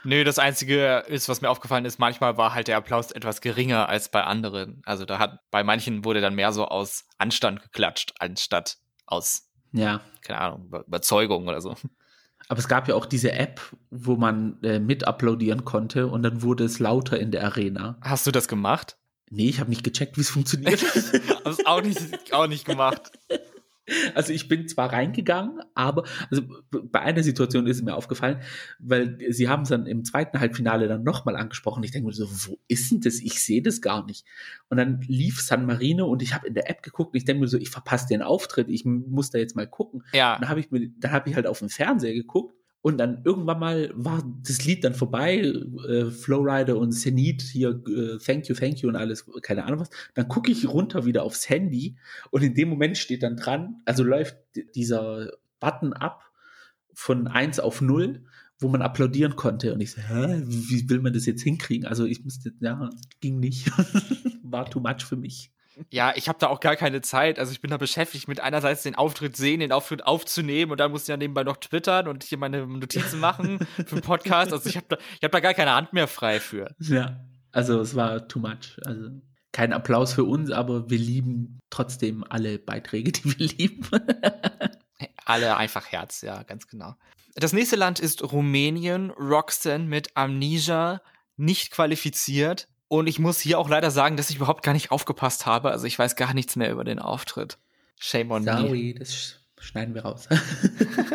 [0.03, 3.87] Nö, das Einzige ist, was mir aufgefallen ist, manchmal war halt der Applaus etwas geringer
[3.87, 4.81] als bei anderen.
[4.85, 10.01] Also da hat, bei manchen wurde dann mehr so aus Anstand geklatscht, anstatt aus, ja.
[10.21, 11.75] keine Ahnung, Überzeugung oder so.
[12.47, 16.41] Aber es gab ja auch diese App, wo man äh, mit applaudieren konnte und dann
[16.41, 17.97] wurde es lauter in der Arena.
[18.01, 18.97] Hast du das gemacht?
[19.29, 20.81] Nee, ich habe nicht gecheckt, wie es funktioniert.
[21.45, 23.11] Hab's auch nicht, auch nicht gemacht.
[24.13, 28.41] Also ich bin zwar reingegangen, aber also bei einer Situation ist es mir aufgefallen,
[28.79, 31.83] weil sie haben es dann im zweiten Halbfinale dann nochmal angesprochen.
[31.83, 33.19] Ich denke mir so, wo ist denn das?
[33.19, 34.25] Ich sehe das gar nicht.
[34.69, 37.41] Und dann lief San Marino und ich habe in der App geguckt und ich denke
[37.41, 40.03] mir so, ich verpasse den Auftritt, ich muss da jetzt mal gucken.
[40.13, 40.35] Ja.
[40.35, 43.21] Und dann habe ich mir, dann habe ich halt auf dem Fernseher geguckt und dann
[43.23, 48.55] irgendwann mal war das Lied dann vorbei, äh, Flowrider und Zenit hier, äh, Thank you,
[48.55, 49.89] thank you und alles, keine Ahnung was.
[50.15, 51.97] Dann gucke ich runter wieder aufs Handy
[52.31, 54.37] und in dem Moment steht dann dran, also läuft
[54.75, 56.31] dieser Button ab
[56.93, 58.23] von 1 auf 0,
[58.59, 59.73] wo man applaudieren konnte.
[59.73, 61.85] Und ich so, hä, wie will man das jetzt hinkriegen?
[61.85, 62.89] Also ich musste, ja,
[63.19, 63.71] ging nicht.
[64.43, 65.51] war too much für mich.
[65.89, 67.39] Ja, ich habe da auch gar keine Zeit.
[67.39, 70.91] Also ich bin da beschäftigt mit einerseits den Auftritt sehen, den Auftritt aufzunehmen und dann
[70.91, 74.53] muss ich ja nebenbei noch twittern und hier meine Notizen machen für den Podcast.
[74.53, 76.75] Also ich habe da, ich hab da gar keine Hand mehr frei für.
[76.79, 77.19] Ja,
[77.51, 78.79] also es war too much.
[78.85, 79.09] Also
[79.51, 83.87] kein Applaus für uns, aber wir lieben trotzdem alle Beiträge, die wir lieben.
[85.25, 86.95] alle einfach Herz, ja, ganz genau.
[87.35, 89.09] Das nächste Land ist Rumänien.
[89.11, 91.01] Roxanne mit Amnesia
[91.37, 92.67] nicht qualifiziert.
[92.91, 95.71] Und ich muss hier auch leider sagen, dass ich überhaupt gar nicht aufgepasst habe.
[95.71, 97.57] Also ich weiß gar nichts mehr über den Auftritt.
[97.97, 98.67] Shame on Sorry, me.
[98.67, 100.27] Sorry, das schneiden wir raus.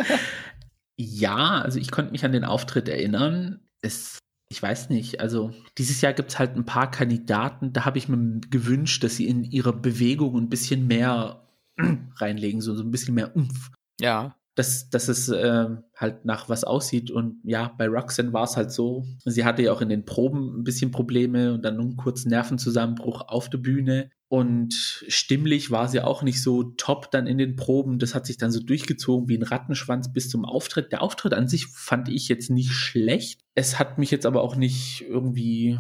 [0.97, 3.61] ja, also ich konnte mich an den Auftritt erinnern.
[3.83, 7.99] Es, ich weiß nicht, also dieses Jahr gibt es halt ein paar Kandidaten, da habe
[7.99, 11.47] ich mir gewünscht, dass sie in ihrer Bewegung ein bisschen mehr
[12.17, 13.71] reinlegen, so, so ein bisschen mehr Umf.
[14.01, 17.11] Ja dass, dass es äh, halt nach was aussieht.
[17.11, 19.05] Und ja, bei Roxanne war es halt so.
[19.25, 23.29] Sie hatte ja auch in den Proben ein bisschen Probleme und dann einen kurzen Nervenzusammenbruch
[23.29, 24.11] auf der Bühne.
[24.29, 24.73] Und
[25.09, 27.99] stimmlich war sie auch nicht so top dann in den Proben.
[27.99, 30.91] Das hat sich dann so durchgezogen wie ein Rattenschwanz bis zum Auftritt.
[30.91, 33.43] Der Auftritt an sich fand ich jetzt nicht schlecht.
[33.55, 35.79] Es hat mich jetzt aber auch nicht irgendwie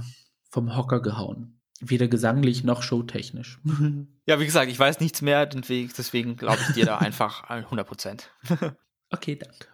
[0.51, 1.56] vom Hocker gehauen.
[1.81, 3.59] Weder gesanglich noch showtechnisch.
[4.27, 8.31] Ja, wie gesagt, ich weiß nichts mehr, deswegen glaube ich dir da einfach 100 Prozent.
[9.11, 9.69] okay, danke.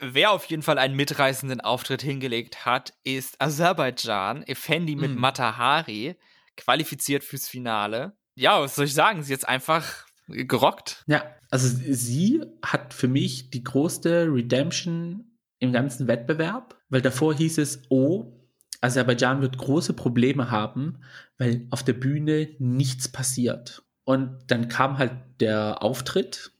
[0.00, 5.18] Wer auf jeden Fall einen mitreißenden Auftritt hingelegt hat, ist Aserbaidschan, Effendi mit mm.
[5.18, 6.16] Matahari,
[6.56, 8.16] qualifiziert fürs Finale.
[8.34, 9.22] Ja, was soll ich sagen?
[9.22, 11.02] Sie ist jetzt einfach gerockt.
[11.06, 17.58] Ja, also sie hat für mich die größte Redemption im ganzen Wettbewerb, weil davor hieß
[17.58, 18.37] es, oh,
[18.80, 20.98] Aserbaidschan wird große Probleme haben,
[21.36, 23.82] weil auf der Bühne nichts passiert.
[24.04, 26.52] Und dann kam halt der Auftritt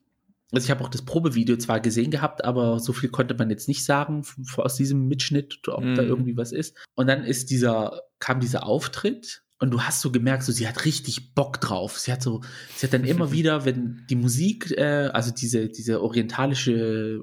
[0.53, 3.69] Also ich habe auch das Probevideo zwar gesehen gehabt, aber so viel konnte man jetzt
[3.69, 4.23] nicht sagen
[4.57, 5.95] aus diesem Mitschnitt, ob mm.
[5.95, 6.09] da mhm.
[6.09, 6.77] irgendwie was ist.
[6.95, 10.85] Und dann ist dieser, kam dieser Auftritt und du hast so gemerkt, so sie hat
[10.85, 11.99] richtig Bock drauf.
[11.99, 12.43] Sie hat so,
[12.77, 17.21] sie hat dann immer wieder, wenn die Musik, äh, also diese diese orientalische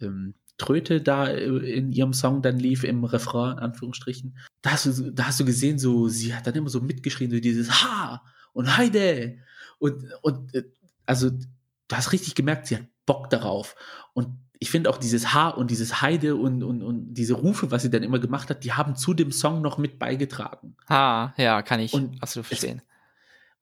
[0.00, 4.86] ähm, Tröte da äh, in ihrem Song dann lief im Refrain, in Anführungsstrichen, da hast
[4.86, 8.22] du, da hast du gesehen, so, sie hat dann immer so mitgeschrien, so dieses Ha
[8.52, 9.38] und Heide.
[9.78, 10.64] Und, und äh,
[11.04, 13.74] also du hast richtig gemerkt, sie hat Bock darauf.
[14.14, 14.28] Und
[14.60, 17.90] ich finde auch dieses H und dieses Heide und, und, und diese Rufe, was sie
[17.90, 20.76] dann immer gemacht hat, die haben zu dem Song noch mit beigetragen.
[20.88, 22.80] Ha, ja, kann ich und absolut verstehen.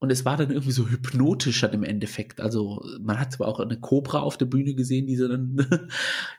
[0.02, 2.40] Und es war dann irgendwie so hypnotischer im Endeffekt.
[2.40, 5.58] Also man hat zwar auch eine Cobra auf der Bühne gesehen, die so dann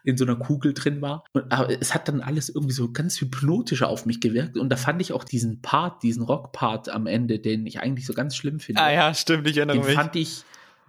[0.04, 1.24] in so einer Kugel drin war.
[1.50, 4.58] Aber es hat dann alles irgendwie so ganz hypnotischer auf mich gewirkt.
[4.58, 8.14] Und da fand ich auch diesen Part, diesen Rock-Part am Ende, den ich eigentlich so
[8.14, 8.82] ganz schlimm finde.
[8.82, 9.96] Ah ja, stimmt, ich erinnere den mich.
[9.96, 10.44] fand ich,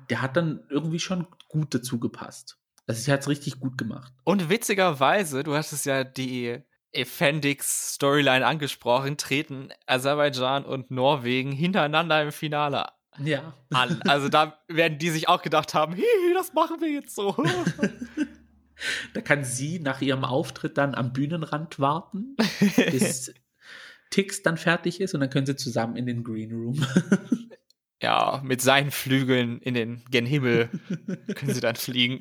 [0.08, 2.56] der hat dann irgendwie schon gut dazu gepasst.
[2.86, 4.14] Also sie hat es richtig gut gemacht.
[4.24, 6.58] Und witzigerweise, du hast es ja die
[6.92, 12.86] Effendix Storyline angesprochen, treten Aserbaidschan und Norwegen hintereinander im Finale
[13.18, 13.54] ja.
[13.70, 14.00] an.
[14.02, 17.36] Also da werden die sich auch gedacht haben, hihi, das machen wir jetzt so.
[19.14, 22.36] da kann sie nach ihrem Auftritt dann am Bühnenrand warten,
[22.76, 23.34] bis
[24.10, 26.86] Tix dann fertig ist und dann können sie zusammen in den Green Room.
[28.02, 30.68] ja, mit seinen Flügeln in den gen Himmel
[31.34, 32.20] können sie dann fliegen.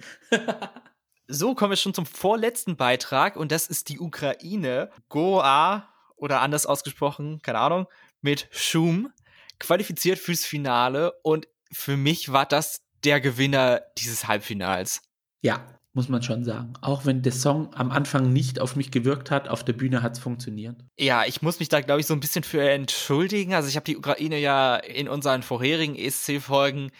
[1.33, 4.89] So kommen wir schon zum vorletzten Beitrag und das ist die Ukraine.
[5.07, 7.87] Goa oder anders ausgesprochen, keine Ahnung,
[8.21, 9.13] mit Schum
[9.57, 15.03] qualifiziert fürs Finale und für mich war das der Gewinner dieses Halbfinals.
[15.41, 16.73] Ja, muss man schon sagen.
[16.81, 20.13] Auch wenn der Song am Anfang nicht auf mich gewirkt hat, auf der Bühne hat
[20.13, 20.83] es funktioniert.
[20.99, 23.53] Ja, ich muss mich da, glaube ich, so ein bisschen für entschuldigen.
[23.53, 26.91] Also ich habe die Ukraine ja in unseren vorherigen ESC-Folgen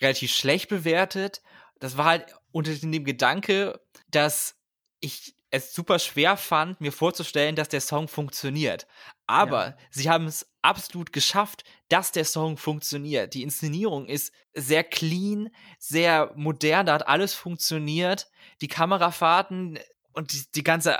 [0.00, 1.42] relativ schlecht bewertet.
[1.78, 4.56] Das war halt unter dem Gedanke, dass
[5.00, 8.86] ich es super schwer fand, mir vorzustellen, dass der Song funktioniert.
[9.26, 9.76] Aber ja.
[9.90, 13.34] sie haben es absolut geschafft, dass der Song funktioniert.
[13.34, 18.28] Die Inszenierung ist sehr clean, sehr modern, da hat alles funktioniert.
[18.60, 19.78] Die Kamerafahrten
[20.12, 20.98] und die, die ganze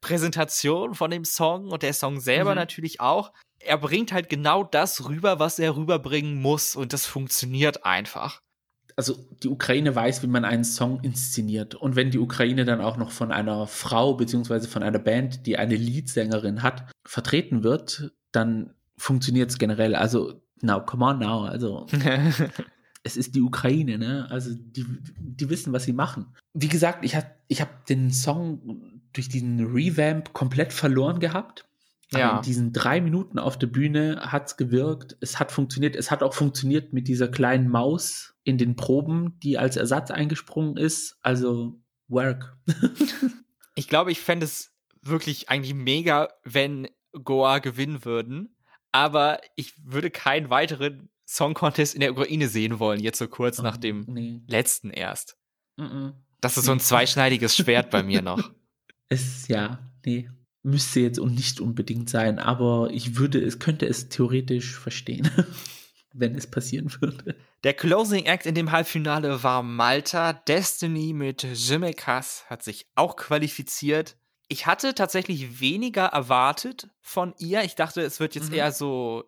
[0.00, 2.56] Präsentation von dem Song und der Song selber mhm.
[2.56, 3.32] natürlich auch.
[3.58, 8.42] Er bringt halt genau das rüber, was er rüberbringen muss und das funktioniert einfach
[8.98, 11.76] also die Ukraine weiß, wie man einen Song inszeniert.
[11.76, 15.56] Und wenn die Ukraine dann auch noch von einer Frau beziehungsweise von einer Band, die
[15.56, 19.94] eine Leadsängerin hat, vertreten wird, dann funktioniert es generell.
[19.94, 21.44] Also, now, come on now.
[21.44, 21.86] Also,
[23.04, 24.26] es ist die Ukraine, ne?
[24.30, 24.84] Also, die,
[25.16, 26.34] die wissen, was sie machen.
[26.52, 31.67] Wie gesagt, ich habe ich hab den Song durch diesen Revamp komplett verloren gehabt.
[32.12, 32.30] Ja.
[32.30, 35.16] Aber in diesen drei Minuten auf der Bühne hat's gewirkt.
[35.20, 35.94] Es hat funktioniert.
[35.94, 40.76] Es hat auch funktioniert mit dieser kleinen Maus in den Proben, die als Ersatz eingesprungen
[40.76, 41.18] ist.
[41.20, 42.56] Also work.
[43.74, 48.56] ich glaube, ich fände es wirklich eigentlich mega, wenn Goa gewinnen würden.
[48.90, 53.60] Aber ich würde keinen weiteren Song Contest in der Ukraine sehen wollen, jetzt so kurz
[53.60, 54.40] oh, nach dem nee.
[54.46, 55.36] letzten erst.
[55.76, 56.12] Mm -mm.
[56.40, 58.50] Das ist so ein zweischneidiges Schwert bei mir noch.
[59.10, 60.28] Es, ja, nee
[60.70, 65.30] müsste jetzt und nicht unbedingt sein, aber ich würde es, könnte es theoretisch verstehen,
[66.12, 67.36] wenn es passieren würde.
[67.64, 70.32] Der Closing Act in dem Halbfinale war Malta.
[70.32, 74.16] Destiny mit Jimekas hat sich auch qualifiziert.
[74.48, 77.64] Ich hatte tatsächlich weniger erwartet von ihr.
[77.64, 78.56] Ich dachte, es wird jetzt mhm.
[78.56, 79.24] eher so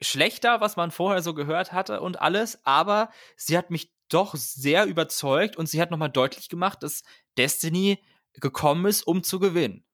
[0.00, 4.86] schlechter, was man vorher so gehört hatte und alles, aber sie hat mich doch sehr
[4.86, 7.02] überzeugt und sie hat nochmal deutlich gemacht, dass
[7.38, 8.02] Destiny
[8.34, 9.84] gekommen ist, um zu gewinnen.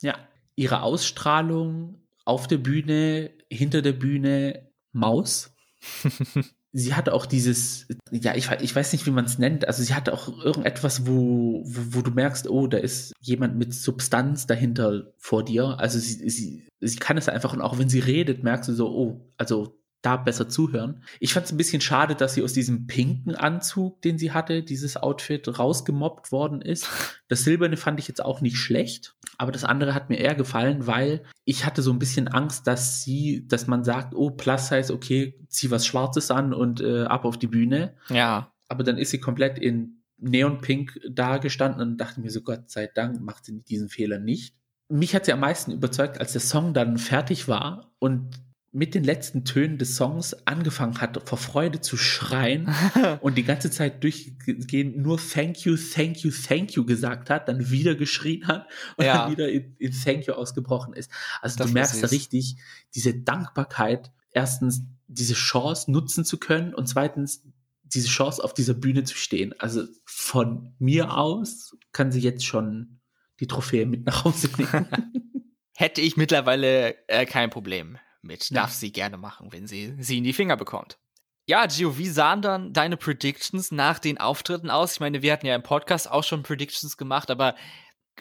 [0.00, 0.16] Ja,
[0.58, 5.54] ihre Ausstrahlung auf der Bühne, hinter der Bühne, Maus.
[6.72, 9.94] sie hatte auch dieses, ja, ich, ich weiß nicht, wie man es nennt, also sie
[9.94, 15.12] hatte auch irgendetwas, wo, wo, wo, du merkst, oh, da ist jemand mit Substanz dahinter
[15.16, 15.78] vor dir.
[15.78, 18.88] Also sie, sie, sie kann es einfach und auch wenn sie redet, merkst du so,
[18.88, 21.02] oh, also da besser zuhören.
[21.18, 24.62] Ich fand es ein bisschen schade, dass sie aus diesem pinken Anzug, den sie hatte,
[24.62, 26.88] dieses Outfit rausgemobbt worden ist.
[27.28, 30.86] Das silberne fand ich jetzt auch nicht schlecht, aber das andere hat mir eher gefallen,
[30.86, 34.92] weil ich hatte so ein bisschen Angst, dass sie, dass man sagt, oh, Plus Size,
[34.94, 37.94] okay, zieh was Schwarzes an und äh, ab auf die Bühne.
[38.08, 38.52] Ja.
[38.68, 42.86] Aber dann ist sie komplett in Neonpink da gestanden und dachte mir so, Gott sei
[42.86, 44.54] Dank macht sie diesen Fehler nicht.
[44.88, 48.40] Mich hat sie am meisten überzeugt, als der Song dann fertig war und
[48.70, 52.74] mit den letzten Tönen des Songs angefangen hat, vor Freude zu schreien
[53.22, 57.70] und die ganze Zeit durchgehend nur Thank you, Thank you, Thank you gesagt hat, dann
[57.70, 59.18] wieder geschrien hat und ja.
[59.18, 61.10] dann wieder in, in, Thank you ausgebrochen ist.
[61.40, 62.56] Also das du merkst da richtig
[62.94, 67.44] diese Dankbarkeit, erstens diese Chance nutzen zu können und zweitens
[67.84, 69.54] diese Chance auf dieser Bühne zu stehen.
[69.58, 73.00] Also von mir aus kann sie jetzt schon
[73.40, 74.88] die Trophäe mit nach Hause nehmen.
[75.74, 78.54] Hätte ich mittlerweile äh, kein Problem mit.
[78.54, 80.98] Darf sie gerne machen, wenn sie sie in die Finger bekommt.
[81.46, 84.94] Ja, Gio, wie sahen dann deine Predictions nach den Auftritten aus?
[84.94, 87.54] Ich meine, wir hatten ja im Podcast auch schon Predictions gemacht, aber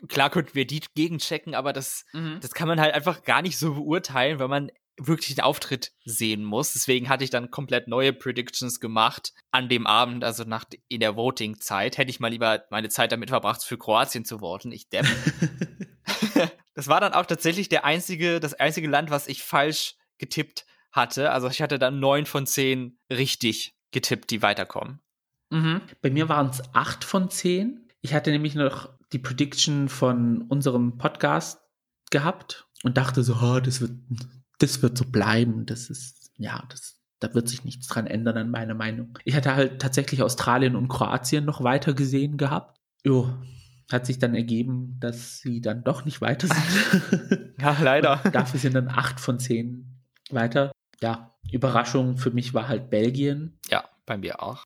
[0.07, 2.39] klar könnten wir die gegenchecken, aber das, mhm.
[2.41, 6.43] das kann man halt einfach gar nicht so beurteilen, weil man wirklich den Auftritt sehen
[6.43, 6.73] muss.
[6.73, 11.15] Deswegen hatte ich dann komplett neue Predictions gemacht an dem Abend, also nach in der
[11.15, 11.97] Voting-Zeit.
[11.97, 14.71] Hätte ich mal lieber meine Zeit damit verbracht, für Kroatien zu voten.
[14.71, 15.05] Ich depp.
[16.73, 21.31] das war dann auch tatsächlich der einzige, das einzige Land, was ich falsch getippt hatte.
[21.31, 24.99] Also ich hatte dann neun von zehn richtig getippt, die weiterkommen.
[25.49, 25.81] Mhm.
[26.01, 27.87] Bei mir waren es acht von zehn.
[28.01, 31.59] Ich hatte nämlich noch die Prediction von unserem Podcast
[32.11, 33.91] gehabt und dachte so, oh, das wird
[34.59, 35.65] das wird so bleiben.
[35.65, 39.17] Das ist, ja, das, da wird sich nichts dran ändern an meiner Meinung.
[39.23, 42.79] Ich hatte halt tatsächlich Australien und Kroatien noch weiter gesehen gehabt.
[43.03, 43.33] Jo,
[43.91, 47.53] hat sich dann ergeben, dass sie dann doch nicht weiter sind.
[47.59, 48.21] ja, leider.
[48.31, 49.85] Dafür sind dann acht von zehn
[50.29, 50.71] weiter.
[51.01, 53.57] Ja, Überraschung für mich war halt Belgien.
[53.69, 54.65] Ja, bei mir auch.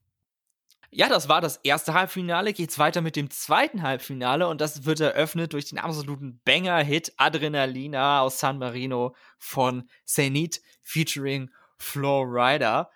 [0.94, 2.52] Ja, das war das erste Halbfinale.
[2.52, 8.22] Geht's weiter mit dem zweiten Halbfinale und das wird eröffnet durch den absoluten Banger-Hit Adrenalina
[8.22, 12.90] aus San Marino von Zenit featuring Flow Rider.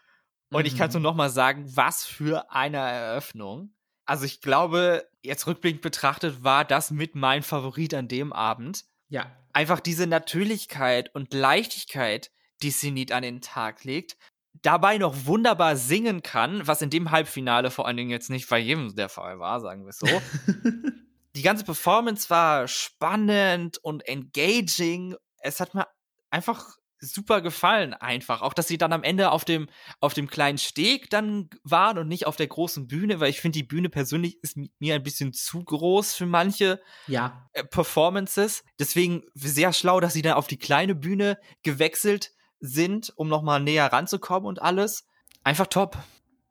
[0.51, 0.65] Und mhm.
[0.67, 3.74] ich kann es nur nochmal sagen, was für eine Eröffnung.
[4.05, 8.85] Also ich glaube, jetzt rückblickend betrachtet, war das mit mein Favorit an dem Abend.
[9.09, 9.31] Ja.
[9.53, 12.31] Einfach diese Natürlichkeit und Leichtigkeit,
[12.61, 14.17] die Zenit an den Tag legt
[14.61, 18.59] dabei noch wunderbar singen kann, was in dem Halbfinale vor allen Dingen jetzt nicht bei
[18.59, 20.07] jedem der Fall war, sagen wir es so.
[21.35, 25.15] die ganze Performance war spannend und engaging.
[25.39, 25.87] Es hat mir
[26.29, 28.41] einfach super gefallen, einfach.
[28.41, 29.67] Auch, dass sie dann am Ende auf dem,
[29.99, 33.57] auf dem kleinen Steg dann waren und nicht auf der großen Bühne, weil ich finde,
[33.57, 37.47] die Bühne persönlich ist mir ein bisschen zu groß für manche ja.
[37.53, 38.63] Äh, Performances.
[38.79, 43.91] Deswegen sehr schlau, dass sie dann auf die kleine Bühne gewechselt sind, um nochmal näher
[43.91, 45.07] ranzukommen und alles.
[45.43, 45.97] Einfach top.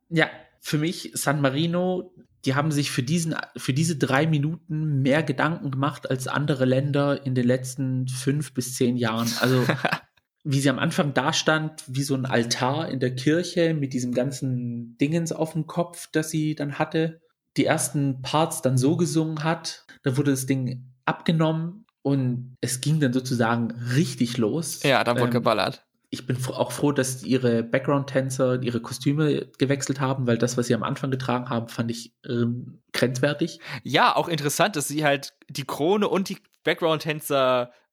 [0.09, 0.30] Ja,
[0.61, 2.14] für mich San Marino,
[2.45, 7.24] die haben sich für diesen, für diese drei Minuten mehr Gedanken gemacht als andere Länder
[7.26, 9.30] in den letzten fünf bis zehn Jahren.
[9.40, 9.64] Also,
[10.45, 14.12] wie sie am Anfang da stand, wie so ein Altar in der Kirche mit diesem
[14.12, 17.20] ganzen Dingens auf dem Kopf, das sie dann hatte.
[17.57, 23.01] Die ersten Parts dann so gesungen hat, da wurde das Ding abgenommen und es ging
[23.01, 24.82] dann sozusagen richtig los.
[24.82, 25.84] Ja, da wurde ähm, geballert
[26.14, 30.74] ich bin auch froh, dass ihre Background-Tänzer ihre Kostüme gewechselt haben, weil das, was sie
[30.74, 33.59] am Anfang getragen haben, fand ich ähm, grenzwertig.
[33.82, 36.38] Ja, auch interessant, dass sie halt die Krone und die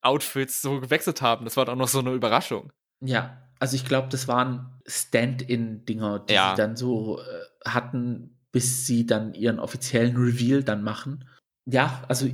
[0.01, 1.45] Background-Tänzer-Outfits so gewechselt haben.
[1.45, 2.71] Das war doch noch so eine Überraschung.
[3.01, 6.51] Ja, also ich glaube, das waren Stand-in-Dinger, die ja.
[6.51, 11.27] sie dann so äh, hatten, bis sie dann ihren offiziellen Reveal dann machen.
[11.65, 12.27] Ja, also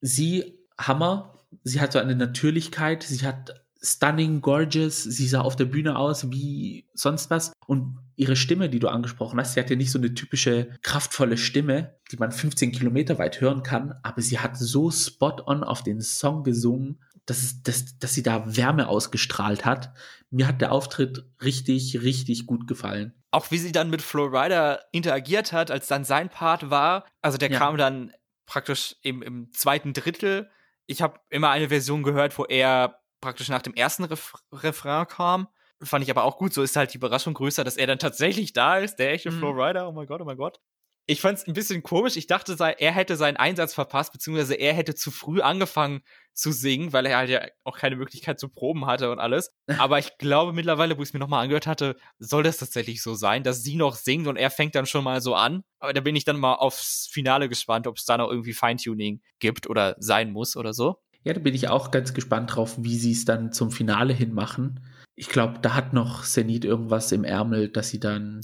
[0.00, 1.36] sie Hammer.
[1.64, 5.02] Sie hat so eine Natürlichkeit, sie hat stunning, gorgeous.
[5.02, 7.52] Sie sah auf der Bühne aus wie sonst was.
[7.66, 11.36] Und ihre Stimme, die du angesprochen hast, sie hat ja nicht so eine typische kraftvolle
[11.36, 15.82] Stimme, die man 15 Kilometer weit hören kann, aber sie hat so spot on auf
[15.82, 19.92] den Song gesungen, dass, es, dass, dass sie da Wärme ausgestrahlt hat.
[20.30, 23.14] Mir hat der Auftritt richtig, richtig gut gefallen.
[23.30, 27.04] Auch wie sie dann mit Flo Rida interagiert hat, als dann sein Part war.
[27.22, 27.58] Also der ja.
[27.58, 28.12] kam dann
[28.46, 30.50] praktisch im, im zweiten Drittel.
[30.86, 35.48] Ich habe immer eine Version gehört, wo er praktisch nach dem ersten Ref Refrain kam.
[35.82, 36.52] Fand ich aber auch gut.
[36.52, 39.38] So ist halt die Überraschung größer, dass er dann tatsächlich da ist, der echte mhm.
[39.38, 39.88] Flow Rider.
[39.88, 40.60] Oh mein Gott, oh mein Gott.
[41.06, 42.16] Ich fand es ein bisschen komisch.
[42.16, 46.92] Ich dachte, er hätte seinen Einsatz verpasst, beziehungsweise er hätte zu früh angefangen zu singen,
[46.92, 49.52] weil er halt ja auch keine Möglichkeit zu proben hatte und alles.
[49.78, 53.14] Aber ich glaube mittlerweile, wo ich es mir nochmal angehört hatte, soll das tatsächlich so
[53.14, 55.64] sein, dass sie noch singt und er fängt dann schon mal so an.
[55.80, 59.20] Aber da bin ich dann mal aufs Finale gespannt, ob es da noch irgendwie Feintuning
[59.40, 60.96] gibt oder sein muss oder so.
[61.24, 64.32] Ja, da bin ich auch ganz gespannt drauf, wie sie es dann zum Finale hin
[64.32, 64.80] machen.
[65.16, 68.40] Ich glaube, da hat noch Zenit irgendwas im Ärmel, dass sie dann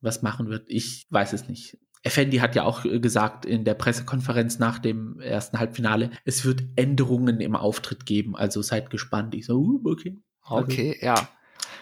[0.00, 0.64] was machen wird.
[0.68, 1.78] Ich weiß es nicht.
[2.02, 7.40] Effendi hat ja auch gesagt in der Pressekonferenz nach dem ersten Halbfinale, es wird Änderungen
[7.40, 9.34] im Auftritt geben, also seid gespannt.
[9.34, 10.18] Ich so, uh, okay.
[10.42, 11.28] Also, okay, ja.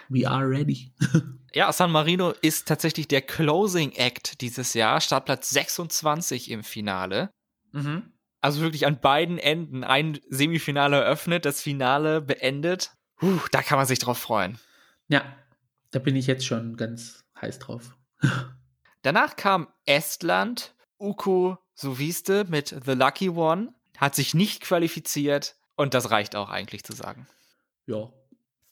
[0.08, 0.92] We are ready.
[1.54, 7.30] ja, San Marino ist tatsächlich der Closing Act dieses Jahr, Startplatz 26 im Finale.
[7.72, 12.92] Mhm also wirklich an beiden Enden ein Semifinale eröffnet, das Finale beendet.
[13.16, 14.58] Puh, da kann man sich drauf freuen.
[15.08, 15.24] Ja,
[15.90, 17.96] da bin ich jetzt schon ganz heiß drauf.
[19.02, 26.10] Danach kam Estland, Uko Suviste mit The Lucky One, hat sich nicht qualifiziert und das
[26.10, 27.26] reicht auch eigentlich zu sagen.
[27.86, 28.12] Ja.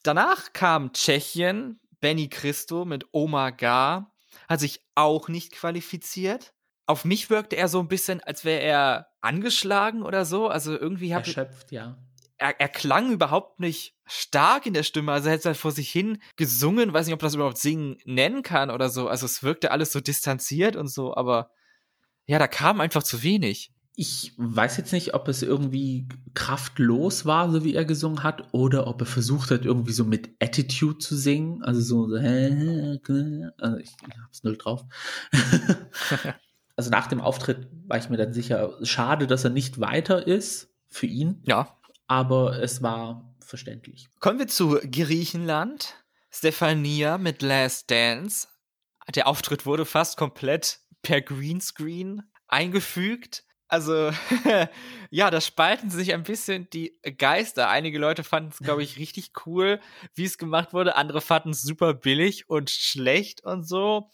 [0.03, 4.13] Danach kam Tschechien, Benny Christo mit Oma Gar.
[4.49, 6.53] hat sich auch nicht qualifiziert.
[6.87, 10.49] Auf mich wirkte er so ein bisschen, als wäre er angeschlagen oder so.
[10.49, 11.99] Also irgendwie habe Erschöpft, ja.
[12.39, 15.13] Er, er klang überhaupt nicht stark in der Stimme.
[15.13, 16.93] Also er hat halt vor sich hin gesungen.
[16.93, 19.09] Weiß nicht, ob das überhaupt singen nennen kann oder so.
[19.09, 21.51] Also es wirkte alles so distanziert und so, aber
[22.27, 23.73] ja, da kam einfach zu wenig.
[23.99, 28.87] Ich weiß jetzt nicht, ob es irgendwie kraftlos war, so wie er gesungen hat, oder
[28.89, 31.63] ob er versucht hat, irgendwie so mit Attitude zu singen.
[31.63, 34.85] Also so, so also ich, ich hab's null drauf.
[36.77, 40.69] also nach dem Auftritt war ich mir dann sicher, schade, dass er nicht weiter ist
[40.89, 41.41] für ihn.
[41.47, 41.76] Ja.
[42.07, 44.09] Aber es war verständlich.
[44.21, 45.95] Kommen wir zu Griechenland.
[46.31, 48.49] Stefania mit Last Dance.
[49.15, 53.45] Der Auftritt wurde fast komplett per Greenscreen eingefügt.
[53.69, 54.13] Also,
[55.11, 57.69] ja, da spalten sich ein bisschen die Geister.
[57.69, 59.81] Einige Leute fanden es, glaube ich, richtig cool,
[60.15, 60.97] wie es gemacht wurde.
[60.97, 64.11] Andere fanden es super billig und schlecht und so.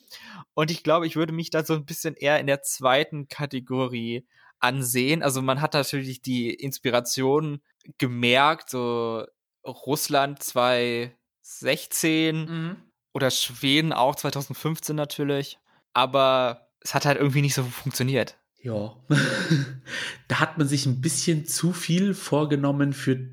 [0.55, 4.27] Und ich glaube, ich würde mich da so ein bisschen eher in der zweiten Kategorie
[4.59, 5.23] ansehen.
[5.23, 7.61] Also, man hat natürlich die Inspiration
[7.99, 9.27] gemerkt, so
[9.67, 12.77] Russland 2016 Mhm.
[13.13, 15.59] oder Schweden auch 2015 natürlich.
[15.93, 18.39] Aber es hat halt irgendwie nicht so funktioniert.
[18.63, 18.97] Ja.
[20.29, 23.29] da hat man sich ein bisschen zu viel vorgenommen für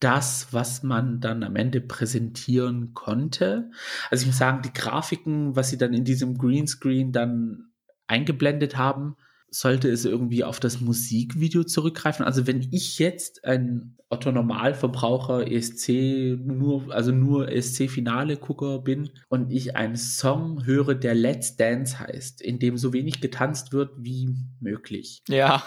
[0.00, 3.70] das, was man dann am Ende präsentieren konnte.
[4.10, 7.70] Also ich muss sagen, die Grafiken, was sie dann in diesem Greenscreen dann
[8.06, 9.16] eingeblendet haben,
[9.54, 12.26] sollte es irgendwie auf das Musikvideo zurückgreifen.
[12.26, 19.10] Also wenn ich jetzt ein Otto Normalverbraucher ESC nur, also nur ESC Finale Gucker bin
[19.28, 23.92] und ich einen Song höre, der Let's Dance heißt, in dem so wenig getanzt wird
[23.96, 25.22] wie möglich.
[25.28, 25.62] Ja.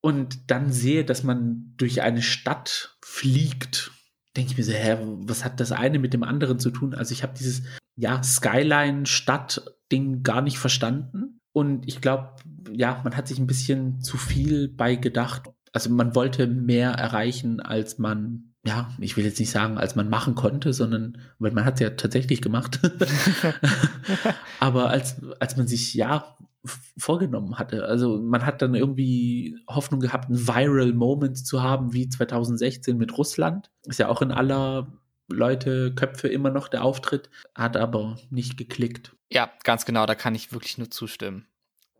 [0.00, 3.92] und dann sehe, dass man durch eine Stadt fliegt,
[4.34, 6.94] denke ich mir so, hä, was hat das eine mit dem anderen zu tun?
[6.94, 7.64] Also ich habe dieses,
[7.96, 11.38] ja, Skyline-Stadt-Ding gar nicht verstanden.
[11.52, 12.30] Und ich glaube,
[12.70, 15.50] ja, man hat sich ein bisschen zu viel bei gedacht.
[15.72, 20.08] Also man wollte mehr erreichen, als man, ja, ich will jetzt nicht sagen, als man
[20.08, 22.80] machen konnte, sondern, weil man hat es ja tatsächlich gemacht.
[24.60, 26.36] Aber als, als man sich, ja,
[26.96, 27.84] vorgenommen hatte.
[27.84, 33.18] Also man hat dann irgendwie Hoffnung gehabt, einen Viral Moment zu haben, wie 2016 mit
[33.18, 33.70] Russland.
[33.84, 34.86] Ist ja auch in aller
[35.32, 39.14] Leute Köpfe immer noch der Auftritt, hat aber nicht geklickt.
[39.30, 41.46] Ja, ganz genau, da kann ich wirklich nur zustimmen.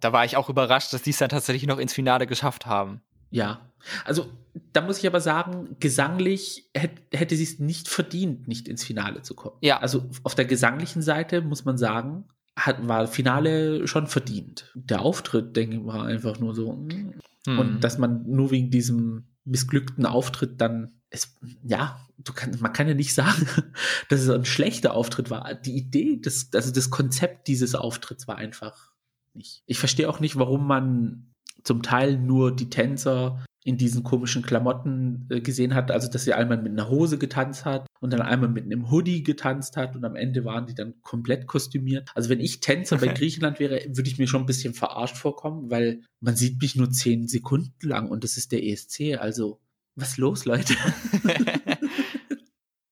[0.00, 3.02] Da war ich auch überrascht, dass die es dann tatsächlich noch ins Finale geschafft haben.
[3.30, 3.72] Ja,
[4.04, 4.26] also
[4.72, 9.22] da muss ich aber sagen, gesanglich hätte, hätte sie es nicht verdient, nicht ins Finale
[9.22, 9.56] zu kommen.
[9.60, 9.78] Ja.
[9.78, 12.24] Also auf der gesanglichen Seite muss man sagen,
[12.56, 14.70] hat, war Finale schon verdient.
[14.74, 16.72] Der Auftritt, denke ich, war einfach nur so.
[16.72, 17.14] mm.
[17.46, 17.58] Hm.
[17.58, 22.88] Und dass man nur wegen diesem missglückten Auftritt dann es, ja, du kannst, man kann
[22.88, 23.46] ja nicht sagen,
[24.08, 25.54] dass es ein schlechter Auftritt war.
[25.54, 28.92] Die Idee, das, also das Konzept dieses Auftritts war einfach
[29.34, 29.62] nicht.
[29.66, 31.34] Ich verstehe auch nicht, warum man
[31.64, 36.34] zum Teil nur die Tänzer in diesen komischen Klamotten äh, gesehen hat, also dass sie
[36.34, 40.04] einmal mit einer Hose getanzt hat und dann einmal mit einem Hoodie getanzt hat und
[40.04, 42.10] am Ende waren die dann komplett kostümiert.
[42.14, 45.70] Also wenn ich Tänzer bei Griechenland wäre, würde ich mir schon ein bisschen verarscht vorkommen,
[45.70, 49.60] weil man sieht mich nur zehn Sekunden lang und das ist der ESC, also
[49.94, 50.74] was los, Leute?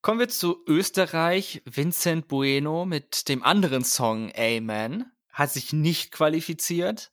[0.03, 1.63] Kommen wir zu Österreich.
[1.71, 7.13] Vincent Bueno mit dem anderen Song Amen hat sich nicht qualifiziert.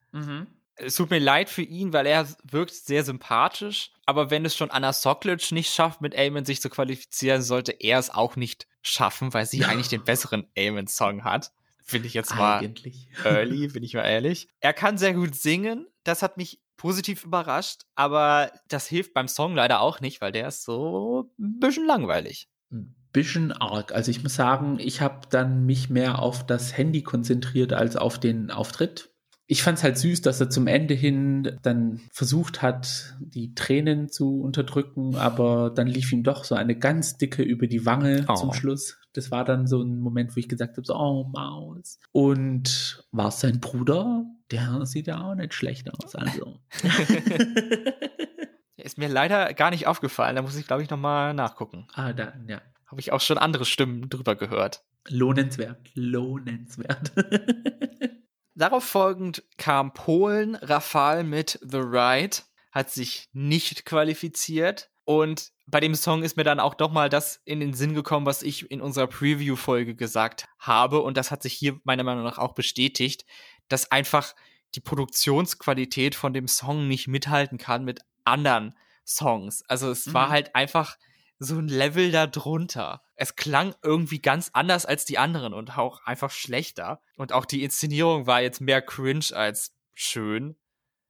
[0.78, 3.91] Es tut mir leid für ihn, weil er wirkt sehr sympathisch.
[4.05, 7.99] Aber wenn es schon Anna Soklic nicht schafft, mit Amen sich zu qualifizieren, sollte er
[7.99, 11.51] es auch nicht schaffen, weil sie eigentlich den besseren Amen-Song hat.
[11.84, 13.07] Finde ich jetzt mal Eigentlich.
[13.23, 14.49] early, bin ich mal ehrlich.
[14.59, 15.88] Er kann sehr gut singen.
[16.03, 17.84] Das hat mich positiv überrascht.
[17.95, 22.49] Aber das hilft beim Song leider auch nicht, weil der ist so ein bisschen langweilig.
[22.71, 23.93] Ein bisschen arg.
[23.93, 28.19] Also ich muss sagen, ich habe dann mich mehr auf das Handy konzentriert als auf
[28.19, 29.09] den Auftritt.
[29.50, 34.10] Ich fand es halt süß, dass er zum Ende hin dann versucht hat, die Tränen
[34.10, 38.36] zu unterdrücken, aber dann lief ihm doch so eine ganz dicke über die Wange Oh.
[38.36, 38.98] zum Schluss.
[39.14, 41.98] Das war dann so ein Moment, wo ich gesagt habe, so, oh Maus.
[42.12, 44.26] Und war es sein Bruder?
[44.52, 46.14] Der sieht ja auch nicht schlecht aus.
[46.16, 46.60] Also.
[48.76, 50.36] Ist mir leider gar nicht aufgefallen.
[50.36, 51.88] Da muss ich, glaube ich, nochmal nachgucken.
[51.93, 52.62] ah, dann, ja.
[52.86, 54.84] Habe ich auch schon andere Stimmen drüber gehört.
[55.10, 55.78] Lohnenswert.
[55.95, 57.12] Lohnenswert.
[58.58, 62.38] Darauf folgend kam Polen, Rafal mit The Ride,
[62.72, 64.89] hat sich nicht qualifiziert.
[65.05, 68.26] Und bei dem Song ist mir dann auch doch mal das in den Sinn gekommen,
[68.26, 71.01] was ich in unserer Preview-Folge gesagt habe.
[71.01, 73.26] Und das hat sich hier meiner Meinung nach auch bestätigt,
[73.70, 74.34] dass einfach
[74.76, 79.64] die Produktionsqualität von dem Song nicht mithalten kann mit anderen Songs.
[79.68, 80.32] Also es war Mhm.
[80.32, 80.97] halt einfach
[81.39, 83.01] so ein Level da drunter.
[83.15, 87.01] Es klang irgendwie ganz anders als die anderen und auch einfach schlechter.
[87.15, 90.55] Und auch die Inszenierung war jetzt mehr cringe als schön.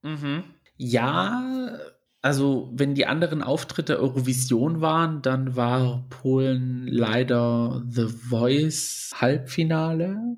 [0.01, 0.43] Mhm.
[0.75, 1.80] Ja,
[2.21, 10.38] also wenn die anderen Auftritte Eurovision waren, dann war Polen leider The Voice Halbfinale.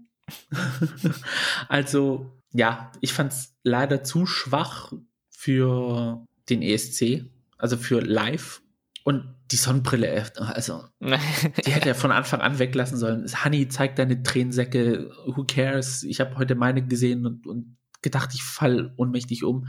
[1.68, 4.94] also ja, ich fand es leider zu schwach
[5.30, 7.26] für den ESC,
[7.58, 8.62] also für live.
[9.04, 13.26] Und die Sonnenbrille, äh, also die hätte er von Anfang an weglassen sollen.
[13.44, 16.04] Honey, zeig deine Tränensäcke, who cares?
[16.04, 19.68] Ich habe heute meine gesehen und, und gedacht, ich fall ohnmächtig um.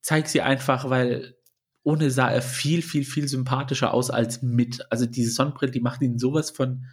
[0.00, 1.36] Zeig sie einfach, weil
[1.82, 4.84] ohne sah er viel, viel, viel sympathischer aus als mit.
[4.90, 6.86] Also diese Sonnenbrille, die macht ihn sowas von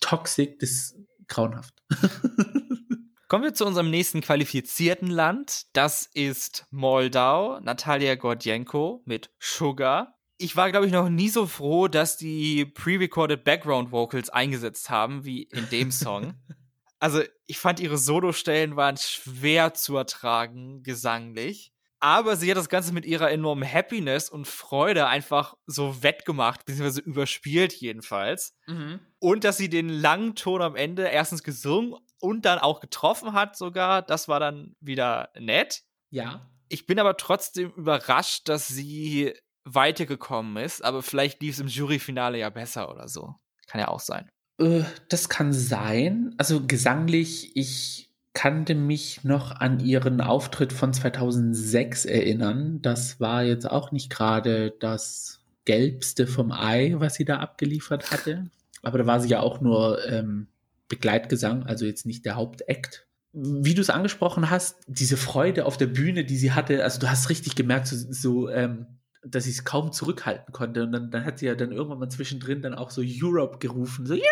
[0.00, 0.98] toxic, das ist
[1.28, 1.74] grauenhaft.
[3.28, 5.66] Kommen wir zu unserem nächsten qualifizierten Land.
[5.72, 10.19] Das ist Moldau, Natalia Gordienko mit Sugar.
[10.40, 15.24] Ich war, glaube ich, noch nie so froh, dass die pre-recorded Background Vocals eingesetzt haben,
[15.26, 16.32] wie in dem Song.
[16.98, 21.74] also, ich fand ihre Solostellen waren schwer zu ertragen, gesanglich.
[22.02, 27.02] Aber sie hat das Ganze mit ihrer enormen Happiness und Freude einfach so wettgemacht, beziehungsweise
[27.02, 28.56] überspielt jedenfalls.
[28.66, 29.00] Mhm.
[29.18, 33.56] Und dass sie den langen Ton am Ende erstens gesungen und dann auch getroffen hat
[33.56, 35.82] sogar, das war dann wieder nett.
[36.08, 36.48] Ja.
[36.70, 39.34] Ich bin aber trotzdem überrascht, dass sie
[39.64, 43.34] weitergekommen ist, aber vielleicht lief es im Juryfinale ja besser oder so.
[43.66, 44.28] Kann ja auch sein.
[44.58, 46.34] Äh, das kann sein.
[46.38, 52.80] Also gesanglich, ich kannte mich noch an ihren Auftritt von 2006 erinnern.
[52.82, 58.50] Das war jetzt auch nicht gerade das gelbste vom Ei, was sie da abgeliefert hatte.
[58.82, 60.48] Aber da war sie ja auch nur ähm,
[60.88, 63.06] Begleitgesang, also jetzt nicht der Hauptakt.
[63.32, 67.08] Wie du es angesprochen hast, diese Freude auf der Bühne, die sie hatte, also du
[67.08, 68.86] hast richtig gemerkt, so, so ähm,
[69.22, 70.82] dass ich es kaum zurückhalten konnte.
[70.82, 74.06] Und dann, dann hat sie ja dann irgendwann mal zwischendrin dann auch so Europe gerufen,
[74.06, 74.24] so, ja!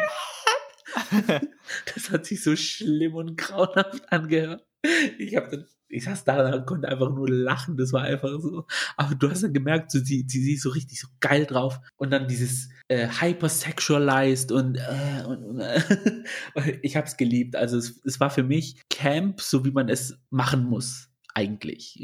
[1.94, 4.64] das hat sich so schlimm und grauenhaft angehört.
[5.18, 7.76] Ich habe dann, ich saß da und konnte einfach nur lachen.
[7.76, 8.66] Das war einfach so.
[8.96, 11.80] Aber du hast dann gemerkt, so, sie, sie, sie ist so richtig so geil drauf.
[11.96, 15.80] Und dann dieses äh, hypersexualized und, äh, und, und äh,
[16.82, 17.56] ich habe es geliebt.
[17.56, 22.02] Also es, es war für mich Camp, so wie man es machen muss, eigentlich.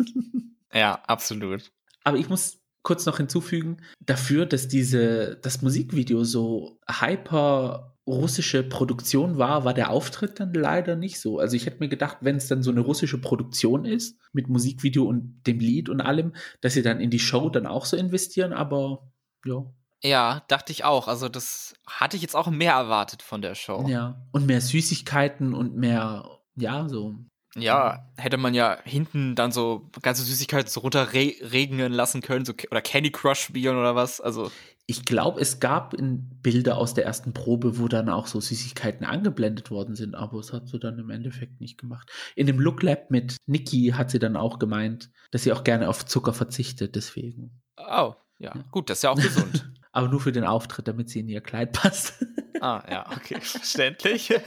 [0.72, 1.72] ja, absolut.
[2.04, 9.38] Aber ich muss kurz noch hinzufügen, dafür, dass diese, das Musikvideo so hyper russische Produktion
[9.38, 11.38] war, war der Auftritt dann leider nicht so.
[11.38, 15.04] Also ich hätte mir gedacht, wenn es dann so eine russische Produktion ist, mit Musikvideo
[15.04, 18.52] und dem Lied und allem, dass sie dann in die Show dann auch so investieren,
[18.52, 19.08] aber
[19.44, 19.64] ja.
[20.02, 21.06] Ja, dachte ich auch.
[21.06, 23.86] Also das hatte ich jetzt auch mehr erwartet von der Show.
[23.88, 27.14] Ja, und mehr Süßigkeiten und mehr, ja, so
[27.56, 32.80] ja, hätte man ja hinten dann so ganze Süßigkeiten so runterregnen lassen können, so, oder
[32.80, 34.20] Candy Crush spielen oder was.
[34.20, 34.50] Also.
[34.86, 35.94] Ich glaube, es gab
[36.42, 40.52] Bilder aus der ersten Probe, wo dann auch so Süßigkeiten angeblendet worden sind, aber es
[40.52, 42.10] hat sie dann im Endeffekt nicht gemacht.
[42.34, 45.88] In dem Look Lab mit Niki hat sie dann auch gemeint, dass sie auch gerne
[45.88, 47.62] auf Zucker verzichtet, deswegen.
[47.76, 48.54] Oh, ja.
[48.56, 48.64] ja.
[48.72, 49.70] Gut, das ist ja auch gesund.
[49.92, 52.24] aber nur für den Auftritt, damit sie in ihr Kleid passt.
[52.60, 54.34] ah, ja, okay, verständlich.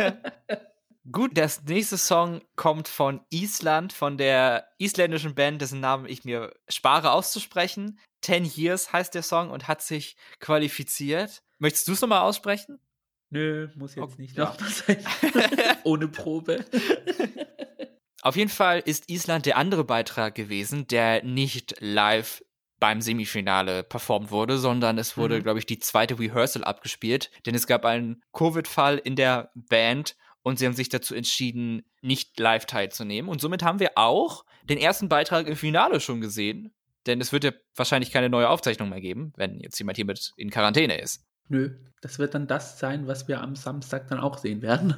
[1.11, 6.53] Gut, der nächste Song kommt von Island, von der isländischen Band, dessen Namen ich mir
[6.67, 7.99] spare auszusprechen.
[8.21, 11.43] Ten Years heißt der Song und hat sich qualifiziert.
[11.59, 12.79] Möchtest du es nochmal aussprechen?
[13.29, 14.35] Nö, muss jetzt okay, nicht.
[14.35, 14.55] Ja.
[15.83, 16.65] Ohne Probe.
[18.21, 22.43] Auf jeden Fall ist Island der andere Beitrag gewesen, der nicht live
[22.79, 25.43] beim Semifinale performt wurde, sondern es wurde, mhm.
[25.43, 30.15] glaube ich, die zweite Rehearsal abgespielt, denn es gab einen Covid-Fall in der Band
[30.45, 33.31] und sie haben sich dazu entschieden, nicht live teilzunehmen.
[33.31, 36.71] Und somit haben wir auch den ersten Beitrag im Finale schon gesehen.
[37.07, 40.33] Denn es wird ja wahrscheinlich keine neue Aufzeichnung mehr geben, wenn jetzt jemand hier mit
[40.37, 41.25] in Quarantäne ist.
[41.49, 44.93] Nö, das wird dann das sein, was wir am Samstag dann auch sehen werden.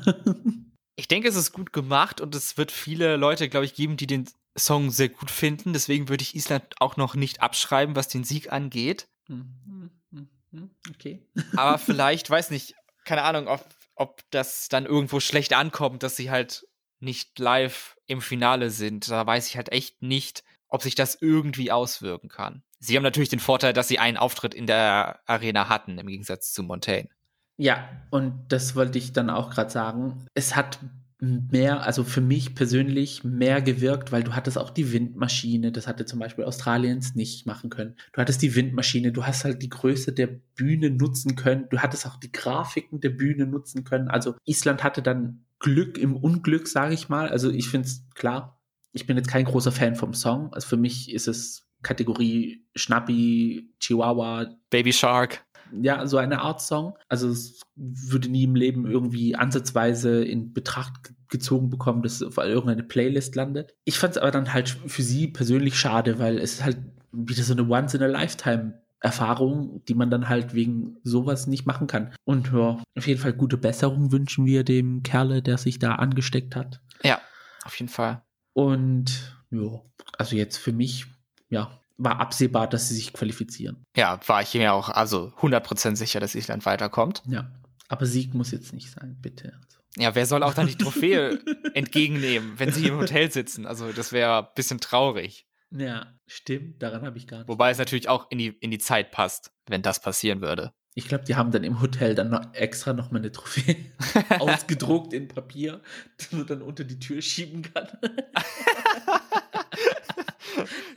[0.97, 4.07] ich denke, es ist gut gemacht und es wird viele Leute, glaube ich, geben, die
[4.07, 4.27] den
[4.57, 5.71] Song sehr gut finden.
[5.71, 9.07] Deswegen würde ich Island auch noch nicht abschreiben, was den Sieg angeht.
[9.27, 11.25] Hm, hm, hm, okay.
[11.55, 12.75] Aber vielleicht, weiß nicht,
[13.05, 13.65] keine Ahnung, ob
[13.97, 16.65] ob das dann irgendwo schlecht ankommt, dass sie halt
[16.99, 19.09] nicht live im Finale sind.
[19.09, 22.63] Da weiß ich halt echt nicht, ob sich das irgendwie auswirken kann.
[22.79, 26.53] Sie haben natürlich den Vorteil, dass sie einen Auftritt in der Arena hatten, im Gegensatz
[26.53, 27.09] zu Montaigne.
[27.57, 30.27] Ja, und das wollte ich dann auch gerade sagen.
[30.35, 30.79] Es hat
[31.19, 36.05] mehr, also für mich persönlich mehr gewirkt, weil du hattest auch die Windmaschine, das hatte
[36.05, 37.95] zum Beispiel Australiens nicht machen können.
[38.13, 42.05] Du hattest die Windmaschine, du hast halt die Größe der Bühne nutzen können, du hattest
[42.05, 44.09] auch die Grafiken der Bühne nutzen können.
[44.09, 47.29] Also Island hatte dann Glück im Unglück, sage ich mal.
[47.29, 48.61] Also ich finde es klar,
[48.91, 50.53] ich bin jetzt kein großer Fan vom Song.
[50.53, 55.45] Also für mich ist es Kategorie Schnappi, Chihuahua, Baby Shark.
[55.81, 56.97] Ja, so eine Art Song.
[57.09, 62.37] Also es würde nie im Leben irgendwie ansatzweise in Betracht gezogen bekommen, dass es auf
[62.37, 63.73] irgendeine Playlist landet.
[63.83, 66.77] Ich fand es aber dann halt für sie persönlich schade, weil es ist halt
[67.11, 72.13] wieder so eine Once-in-a-Lifetime Erfahrung, die man dann halt wegen sowas nicht machen kann.
[72.23, 76.55] Und ja, auf jeden Fall gute Besserung wünschen wir dem Kerle, der sich da angesteckt
[76.55, 76.81] hat.
[77.03, 77.21] Ja,
[77.63, 78.23] auf jeden Fall.
[78.53, 79.81] Und ja,
[80.17, 81.05] also jetzt für mich,
[81.49, 83.83] ja, war absehbar, dass sie sich qualifizieren.
[83.95, 87.23] Ja, war ich mir auch also 100% sicher, dass Island weiterkommt.
[87.27, 87.51] Ja,
[87.87, 89.59] aber Sieg muss jetzt nicht sein, bitte.
[89.97, 91.39] Ja, wer soll auch dann die Trophäe
[91.73, 93.65] entgegennehmen, wenn sie im Hotel sitzen?
[93.65, 95.47] Also das wäre ein bisschen traurig.
[95.71, 97.47] Ja, stimmt, daran habe ich gar nicht.
[97.47, 100.71] Wobei es natürlich auch in die, in die Zeit passt, wenn das passieren würde.
[100.93, 103.75] Ich glaube, die haben dann im Hotel dann noch extra noch mal eine Trophäe
[104.39, 105.81] ausgedruckt in Papier,
[106.19, 107.87] die man dann unter die Tür schieben kann.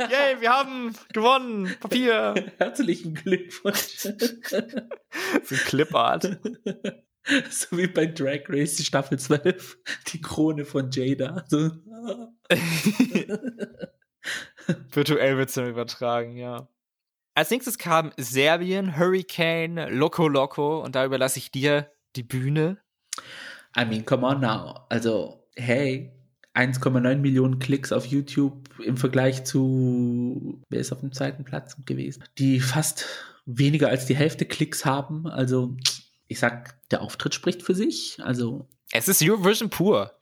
[0.08, 1.76] Yay, wir haben gewonnen!
[1.78, 2.34] Papier!
[2.58, 3.98] Herzlichen Glückwunsch!
[3.98, 6.38] so ein Clipart.
[7.50, 9.76] So wie bei Drag Race Staffel 12,
[10.08, 11.44] die Krone von Jada.
[11.48, 11.70] So.
[14.90, 16.66] Virtuell wird es dann übertragen, ja.
[17.34, 22.78] Als nächstes kam Serbien, Hurricane, Loco Loco und da überlasse ich dir die Bühne.
[23.76, 24.86] I mean, come on now.
[24.88, 26.10] Also, hey,
[26.60, 32.22] 1,9 Millionen Klicks auf YouTube im Vergleich zu, wer ist auf dem zweiten Platz gewesen?
[32.36, 33.06] Die fast
[33.46, 35.26] weniger als die Hälfte Klicks haben.
[35.26, 35.76] Also,
[36.28, 38.18] ich sag, der Auftritt spricht für sich.
[38.22, 38.68] Also.
[38.92, 40.12] Es ist Eurovision pur.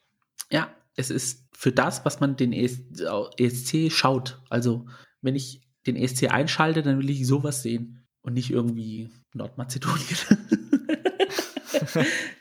[0.50, 4.40] Ja, es ist für das, was man den ESC schaut.
[4.48, 4.86] Also,
[5.20, 10.06] wenn ich den ESC einschalte, dann will ich sowas sehen und nicht irgendwie Nordmazedonien.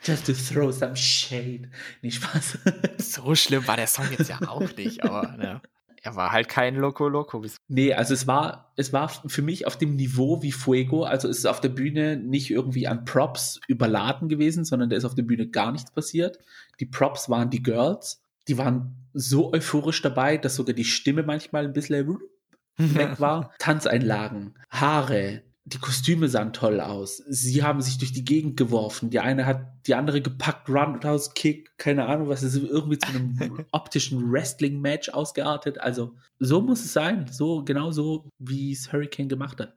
[0.04, 1.70] Just to throw some shade.
[2.02, 2.58] Nicht Spaß.
[2.98, 5.60] so schlimm war der Song jetzt ja auch nicht, aber ne,
[6.02, 7.44] er war halt kein Loco Loco.
[7.68, 11.04] Nee, also es war, es war für mich auf dem Niveau wie Fuego.
[11.04, 15.04] Also es ist auf der Bühne nicht irgendwie an Props überladen gewesen, sondern da ist
[15.04, 16.38] auf der Bühne gar nichts passiert.
[16.80, 18.22] Die Props waren die Girls.
[18.46, 22.18] Die waren so euphorisch dabei, dass sogar die Stimme manchmal ein bisschen
[22.76, 23.52] weg war.
[23.58, 25.42] Tanzeinlagen, Haare,
[25.72, 27.18] die Kostüme sahen toll aus.
[27.28, 29.10] Sie haben sich durch die Gegend geworfen.
[29.10, 33.66] Die eine hat die andere gepackt, Roundhouse Kick, keine Ahnung, was ist irgendwie zu einem
[33.72, 35.78] optischen Wrestling-Match ausgeartet.
[35.80, 37.26] Also so muss es sein.
[37.30, 39.74] So, genau so, wie es Hurricane gemacht hat.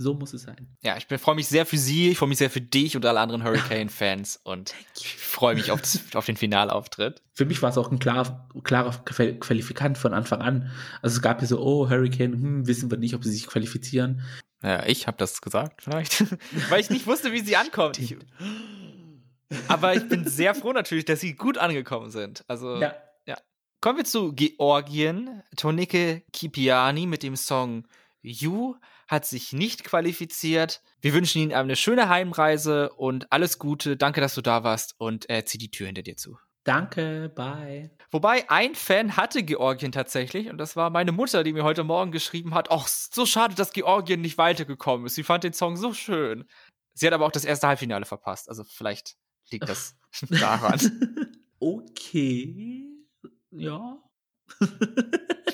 [0.00, 0.68] So muss es sein.
[0.80, 3.18] Ja, ich freue mich sehr für Sie, ich freue mich sehr für dich und alle
[3.18, 7.20] anderen Hurricane-Fans und ich freue mich auf, das, auf, den Finalauftritt.
[7.34, 10.70] Für mich war es auch ein klar, klarer Qualifikant von Anfang an.
[11.02, 14.22] Also es gab ja so, oh, Hurricane, hm, wissen wir nicht, ob sie sich qualifizieren.
[14.62, 16.24] Ja, ich habe das gesagt, vielleicht.
[16.70, 17.98] Weil ich nicht wusste, wie sie ankommt.
[17.98, 18.16] Ich,
[19.68, 22.44] aber ich bin sehr froh natürlich, dass sie gut angekommen sind.
[22.48, 22.94] Also, ja.
[23.26, 23.36] ja.
[23.80, 25.42] Kommen wir zu Georgien.
[25.56, 27.86] Tonike Kipiani mit dem Song
[28.20, 28.74] You
[29.06, 30.82] hat sich nicht qualifiziert.
[31.00, 33.96] Wir wünschen Ihnen eine schöne Heimreise und alles Gute.
[33.96, 36.36] Danke, dass du da warst und äh, zieh die Tür hinter dir zu.
[36.68, 37.90] Danke, bye.
[38.10, 42.12] Wobei ein Fan hatte Georgien tatsächlich und das war meine Mutter, die mir heute Morgen
[42.12, 45.14] geschrieben hat, ach, so schade, dass Georgien nicht weitergekommen ist.
[45.14, 46.44] Sie fand den Song so schön.
[46.92, 49.16] Sie hat aber auch das erste Halbfinale verpasst, also vielleicht
[49.50, 49.96] liegt das
[50.28, 50.78] daran.
[51.58, 52.84] okay.
[53.50, 53.98] Ja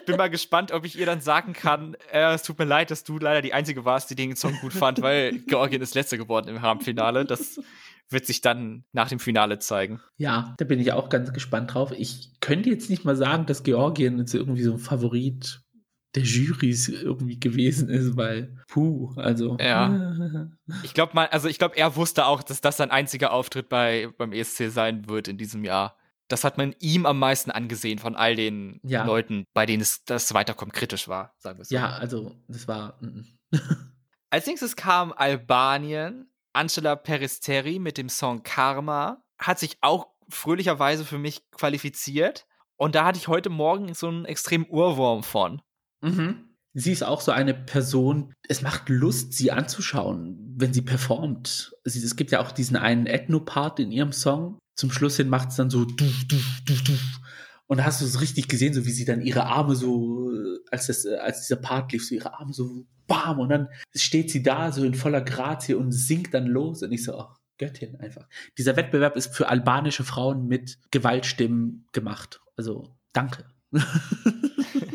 [0.05, 2.91] ich bin mal gespannt, ob ich ihr dann sagen kann, äh, es tut mir leid,
[2.91, 6.19] dass du leider die Einzige warst, die den Song gut fand, weil Georgien ist Letzte
[6.19, 7.25] geworden im Halbfinale.
[7.25, 7.61] Das
[8.11, 10.01] wird sich dann nach dem Finale zeigen.
[10.17, 11.93] Ja, da bin ich auch ganz gespannt drauf.
[11.97, 15.61] Ich könnte jetzt nicht mal sagen, dass Georgien jetzt irgendwie so ein Favorit
[16.15, 20.53] der Jurys irgendwie gewesen ist, weil puh, also ja.
[20.85, 24.09] Ich glaube mal, also ich glaube, er wusste auch, dass das sein einziger Auftritt bei
[24.17, 25.97] beim ESC sein wird in diesem Jahr
[26.29, 29.05] das hat man ihm am meisten angesehen von all den ja.
[29.05, 31.75] Leuten, bei denen es das weiterkommt kritisch war, sagen wir so.
[31.75, 32.99] Ja, also das war.
[34.31, 36.31] Als nächstes kam Albanien.
[36.55, 42.47] Angela Peristeri mit dem Song Karma hat sich auch fröhlicherweise für mich qualifiziert.
[42.77, 45.63] Und da hatte ich heute Morgen so einen extremen Urwurm von.
[46.01, 46.57] Mhm.
[46.73, 51.73] Sie ist auch so eine Person, es macht Lust, sie anzuschauen, wenn sie performt.
[51.85, 55.57] Es gibt ja auch diesen einen Ethno-Part in ihrem Song, zum Schluss hin macht es
[55.57, 56.93] dann so du, du, du, du.
[57.67, 60.31] Und da hast du es richtig gesehen, so wie sie dann ihre Arme so,
[60.71, 64.43] als das, als dieser Part lief, so ihre Arme so bam und dann steht sie
[64.43, 68.29] da so in voller Grazie und singt dann los und ich so, ach, Göttin einfach.
[68.59, 72.41] Dieser Wettbewerb ist für albanische Frauen mit Gewaltstimmen gemacht.
[72.57, 73.45] Also, danke.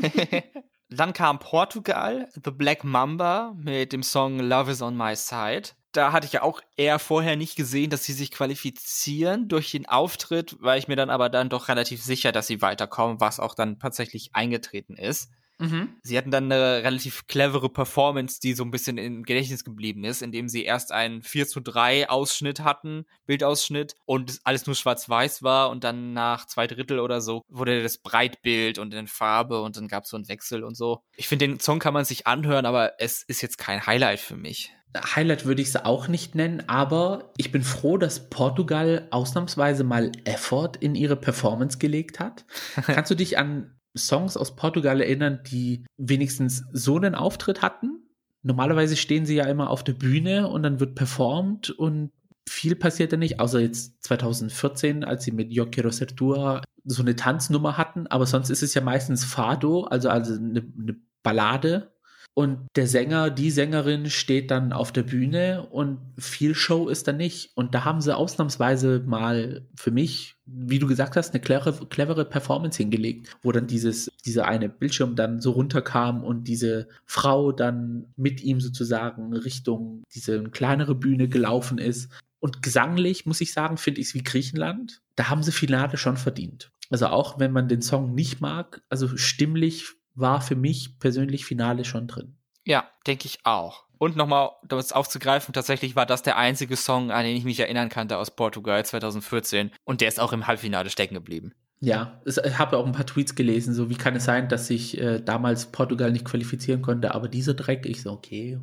[0.90, 6.12] dann kam Portugal, The Black Mamba mit dem Song Love is on My Side da
[6.12, 10.56] hatte ich ja auch eher vorher nicht gesehen, dass sie sich qualifizieren durch den Auftritt,
[10.60, 13.80] weil ich mir dann aber dann doch relativ sicher, dass sie weiterkommen, was auch dann
[13.80, 15.32] tatsächlich eingetreten ist.
[15.60, 15.90] Mhm.
[16.04, 20.22] Sie hatten dann eine relativ clevere Performance, die so ein bisschen im Gedächtnis geblieben ist,
[20.22, 25.70] indem sie erst einen 4 zu 3 Ausschnitt hatten, Bildausschnitt, und alles nur schwarz-weiß war
[25.70, 29.88] und dann nach zwei Drittel oder so wurde das Breitbild und in Farbe und dann
[29.88, 31.04] gab es so einen Wechsel und so.
[31.16, 34.38] Ich finde, den Song kann man sich anhören, aber es ist jetzt kein Highlight für
[34.38, 34.74] mich.
[34.98, 40.12] Highlight würde ich es auch nicht nennen, aber ich bin froh, dass Portugal ausnahmsweise mal
[40.26, 42.46] Effort in ihre Performance gelegt hat.
[42.86, 48.04] Kannst du dich an Songs aus Portugal erinnern, die wenigstens so einen Auftritt hatten?
[48.42, 52.12] Normalerweise stehen sie ja immer auf der Bühne und dann wird performt und
[52.48, 57.78] viel passiert da nicht, außer jetzt 2014, als sie mit Yo Quiero so eine Tanznummer
[57.78, 61.92] hatten, aber sonst ist es ja meistens Fado, also, also eine, eine Ballade
[62.34, 67.12] und der Sänger, die Sängerin steht dann auf der Bühne und viel Show ist da
[67.12, 67.52] nicht.
[67.56, 72.24] Und da haben sie ausnahmsweise mal für mich, wie du gesagt hast, eine clevere, clevere
[72.24, 78.14] Performance hingelegt, wo dann dieses, dieser eine Bildschirm dann so runterkam und diese Frau dann
[78.16, 82.10] mit ihm sozusagen Richtung diese kleinere Bühne gelaufen ist.
[82.40, 85.02] Und gesanglich, muss ich sagen, finde ich es wie Griechenland.
[85.18, 86.72] Da haben sie Finale schon verdient.
[86.90, 91.86] Also auch wenn man den Song nicht mag, also stimmlich war für mich persönlich Finale
[91.86, 92.36] schon drin.
[92.66, 93.86] Ja, denke ich auch.
[93.98, 97.60] Und nochmal, um es aufzugreifen, tatsächlich war das der einzige Song, an den ich mich
[97.60, 99.72] erinnern kannte aus Portugal 2014.
[99.84, 101.54] Und der ist auch im Halbfinale stecken geblieben.
[101.82, 104.98] Ja, ich habe auch ein paar Tweets gelesen, so wie kann es sein, dass sich
[104.98, 108.60] äh, damals Portugal nicht qualifizieren konnte, aber dieser Dreck, ich so, okay,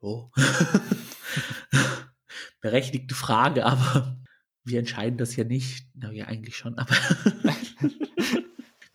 [0.00, 0.30] oh.
[2.60, 4.18] Berechtigte Frage, aber
[4.64, 5.86] wir entscheiden das ja nicht.
[5.94, 6.94] Na ja, eigentlich schon, aber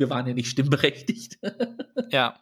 [0.04, 1.40] wir waren ja nicht stimmberechtigt.
[2.10, 2.38] ja.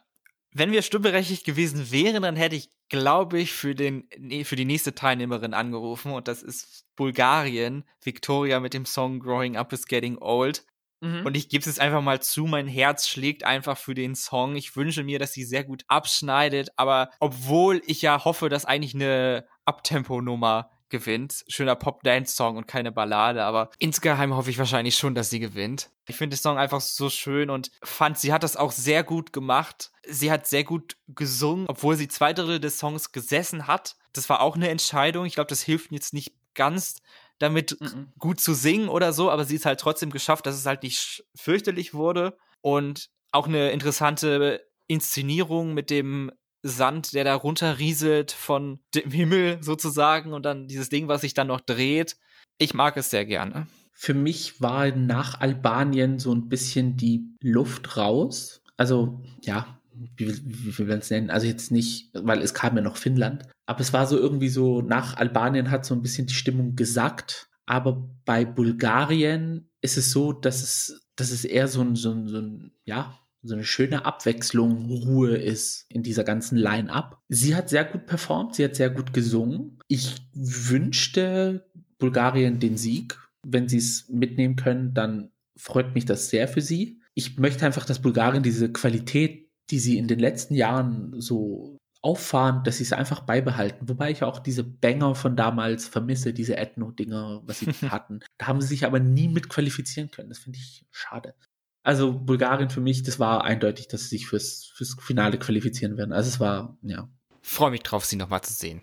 [0.52, 4.08] Wenn wir stimmberechtigt gewesen wären, dann hätte ich, glaube ich, für, den,
[4.44, 9.72] für die nächste Teilnehmerin angerufen und das ist Bulgarien, Victoria mit dem Song Growing Up
[9.72, 10.66] is Getting Old.
[11.00, 11.24] Mhm.
[11.24, 14.56] Und ich gebe es einfach mal zu, mein Herz schlägt einfach für den Song.
[14.56, 18.94] Ich wünsche mir, dass sie sehr gut abschneidet, aber obwohl ich ja hoffe, dass eigentlich
[18.94, 21.44] eine Abtempo-Nummer gewinnt.
[21.48, 25.90] Schöner Pop-Dance-Song und keine Ballade, aber insgeheim hoffe ich wahrscheinlich schon, dass sie gewinnt.
[26.06, 29.32] Ich finde den Song einfach so schön und fand, sie hat das auch sehr gut
[29.32, 29.90] gemacht.
[30.06, 33.96] Sie hat sehr gut gesungen, obwohl sie zwei Drittel des Songs gesessen hat.
[34.12, 35.26] Das war auch eine Entscheidung.
[35.26, 37.02] Ich glaube, das hilft jetzt nicht ganz
[37.38, 38.06] damit -mm.
[38.18, 41.24] gut zu singen oder so, aber sie ist halt trotzdem geschafft, dass es halt nicht
[41.34, 46.30] fürchterlich wurde und auch eine interessante Inszenierung mit dem
[46.62, 51.48] Sand, der da runterrieselt von dem Himmel sozusagen und dann dieses Ding, was sich dann
[51.48, 52.16] noch dreht.
[52.58, 53.66] Ich mag es sehr gerne.
[53.92, 58.62] Für mich war nach Albanien so ein bisschen die Luft raus.
[58.76, 59.80] Also, ja,
[60.16, 61.30] wie, wie, wie wir es nennen.
[61.30, 63.44] Also jetzt nicht, weil es kam ja noch Finnland.
[63.66, 67.48] Aber es war so irgendwie so, nach Albanien hat so ein bisschen die Stimmung gesackt.
[67.66, 72.26] Aber bei Bulgarien ist es so, dass es, dass es eher so ein, so ein,
[72.28, 77.20] so ein ja, so eine schöne Abwechslung, Ruhe ist in dieser ganzen Line-up.
[77.28, 79.78] Sie hat sehr gut performt, sie hat sehr gut gesungen.
[79.88, 81.68] Ich wünschte
[81.98, 83.18] Bulgarien den Sieg.
[83.44, 87.00] Wenn sie es mitnehmen können, dann freut mich das sehr für sie.
[87.14, 92.64] Ich möchte einfach, dass Bulgarien diese Qualität, die sie in den letzten Jahren so auffahren,
[92.64, 93.88] dass sie es einfach beibehalten.
[93.88, 98.20] Wobei ich auch diese Banger von damals vermisse, diese Ethno-Dinger, was sie hatten.
[98.38, 100.28] Da haben sie sich aber nie mit qualifizieren können.
[100.28, 101.34] Das finde ich schade.
[101.82, 106.12] Also Bulgarien für mich, das war eindeutig, dass sie sich fürs, fürs Finale qualifizieren werden.
[106.12, 107.08] Also es war, ja.
[107.40, 108.82] Freue mich drauf, sie nochmal zu sehen.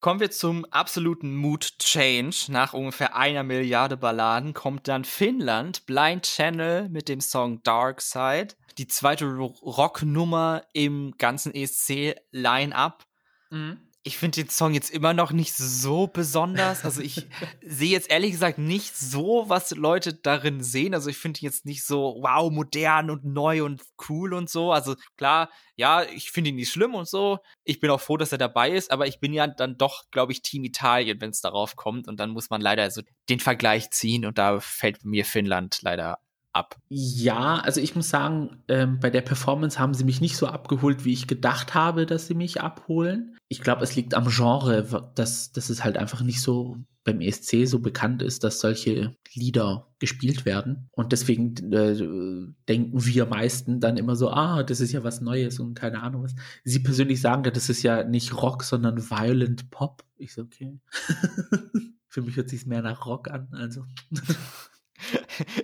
[0.00, 2.46] Kommen wir zum absoluten Mood Change.
[2.48, 8.54] Nach ungefähr einer Milliarde Balladen kommt dann Finnland, Blind Channel mit dem Song Dark Side.
[8.78, 13.04] Die zweite Rocknummer im ganzen ESC-Line-Up.
[13.50, 16.84] Mhm ich finde den Song jetzt immer noch nicht so besonders.
[16.84, 17.26] Also ich
[17.60, 20.94] sehe jetzt ehrlich gesagt nicht so, was Leute darin sehen.
[20.94, 24.72] Also ich finde ihn jetzt nicht so, wow, modern und neu und cool und so.
[24.72, 27.40] Also klar, ja, ich finde ihn nicht schlimm und so.
[27.64, 30.32] Ich bin auch froh, dass er dabei ist, aber ich bin ja dann doch, glaube
[30.32, 32.08] ich, Team Italien, wenn es darauf kommt.
[32.08, 36.18] Und dann muss man leider so den Vergleich ziehen und da fällt mir Finnland leider
[36.52, 36.76] ab?
[36.88, 41.04] Ja, also ich muss sagen, ähm, bei der Performance haben sie mich nicht so abgeholt,
[41.04, 43.36] wie ich gedacht habe, dass sie mich abholen.
[43.48, 47.66] Ich glaube, es liegt am Genre, dass, dass es halt einfach nicht so beim ESC
[47.66, 50.88] so bekannt ist, dass solche Lieder gespielt werden.
[50.92, 55.58] Und deswegen äh, denken wir meisten dann immer so, ah, das ist ja was Neues
[55.60, 56.34] und keine Ahnung was.
[56.64, 60.04] Sie persönlich sagen, das ist ja nicht Rock, sondern Violent Pop.
[60.16, 60.78] Ich so, okay.
[62.08, 63.84] Für mich hört sich mehr nach Rock an, also.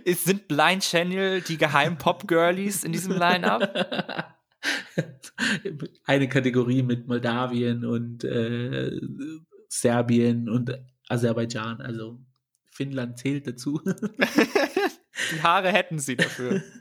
[0.05, 4.37] es sind Blind Channel die geheimen Pop-Girlies in diesem Line-Up?
[6.05, 8.91] Eine Kategorie mit Moldawien und äh,
[9.69, 10.73] Serbien und
[11.09, 12.19] Aserbaidschan, also
[12.71, 13.81] Finnland zählt dazu.
[15.33, 16.63] die Haare hätten sie dafür.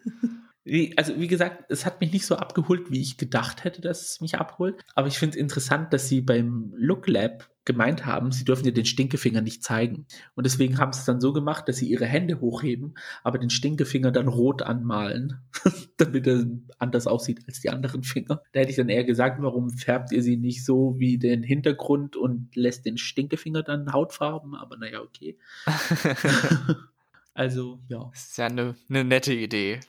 [0.97, 4.22] Also wie gesagt, es hat mich nicht so abgeholt, wie ich gedacht hätte, dass es
[4.22, 4.84] mich abholt.
[4.95, 8.72] Aber ich finde es interessant, dass sie beim Look Lab gemeint haben, sie dürfen ja
[8.72, 10.05] den Stinkefinger nicht zeigen.
[10.36, 13.49] Und deswegen haben sie es dann so gemacht, dass sie ihre Hände hochheben, aber den
[13.49, 15.39] Stinkefinger dann rot anmalen,
[15.97, 16.45] damit er
[16.78, 18.41] anders aussieht als die anderen Finger.
[18.53, 22.16] Da hätte ich dann eher gesagt, warum färbt ihr sie nicht so wie den Hintergrund
[22.16, 24.55] und lässt den Stinkefinger dann Hautfarben?
[24.55, 25.38] Aber naja, okay.
[27.34, 28.09] also, ja.
[28.11, 29.80] Das ist ja eine, eine nette Idee.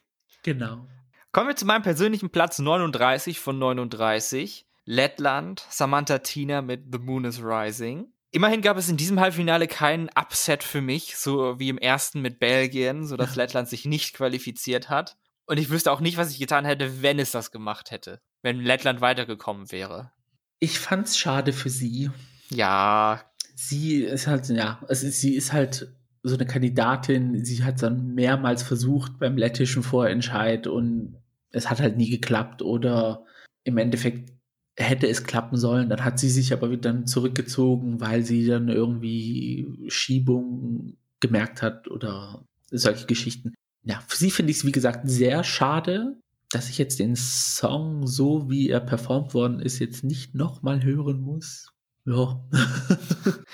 [0.47, 0.87] Genau.
[1.33, 4.65] Kommen wir zu meinem persönlichen Platz 39 von 39.
[4.85, 8.13] Lettland, Samantha Tina mit The Moon is Rising.
[8.31, 12.39] Immerhin gab es in diesem Halbfinale keinen Upset für mich, so wie im ersten mit
[12.39, 15.17] Belgien, sodass Lettland sich nicht qualifiziert hat.
[15.47, 18.21] Und ich wüsste auch nicht, was ich getan hätte, wenn es das gemacht hätte.
[18.43, 20.13] Wenn Lettland weitergekommen wäre.
[20.61, 22.13] Ich fand's schade für sie.
[22.51, 23.21] Ja.
[23.57, 25.96] Sie ist halt, ja, also sie ist halt
[26.29, 31.17] so eine Kandidatin, sie hat dann mehrmals versucht beim lettischen Vorentscheid und
[31.51, 33.25] es hat halt nie geklappt oder
[33.65, 34.33] im Endeffekt
[34.77, 35.89] hätte es klappen sollen.
[35.89, 42.45] Dann hat sie sich aber wieder zurückgezogen, weil sie dann irgendwie Schiebung gemerkt hat oder
[42.71, 43.55] solche Geschichten.
[43.85, 46.17] Ja, für sie finde ich es, wie gesagt, sehr schade,
[46.51, 51.21] dass ich jetzt den Song, so wie er performt worden ist, jetzt nicht nochmal hören
[51.21, 51.73] muss.
[52.07, 52.41] Ja.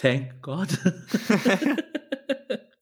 [0.00, 0.68] Thank God.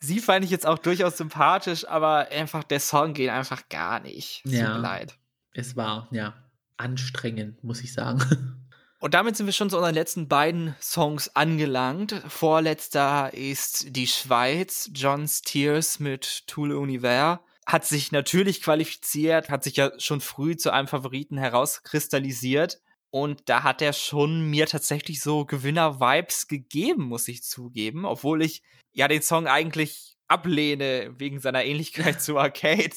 [0.01, 4.43] sie fand ich jetzt auch durchaus sympathisch, aber einfach der Song geht einfach gar nicht.
[4.43, 5.17] Tut ja, mir leid.
[5.53, 6.35] Es war, ja,
[6.77, 8.21] anstrengend, muss ich sagen.
[8.99, 12.21] Und damit sind wir schon zu unseren letzten beiden Songs angelangt.
[12.29, 17.39] Vorletzter ist die Schweiz, John's Tears mit Tool Univers.
[17.65, 22.83] Hat sich natürlich qualifiziert, hat sich ja schon früh zu einem Favoriten herauskristallisiert.
[23.11, 28.05] Und da hat er schon mir tatsächlich so Gewinner-Vibes gegeben, muss ich zugeben.
[28.05, 32.91] Obwohl ich ja den Song eigentlich ablehne wegen seiner Ähnlichkeit zu Arcade,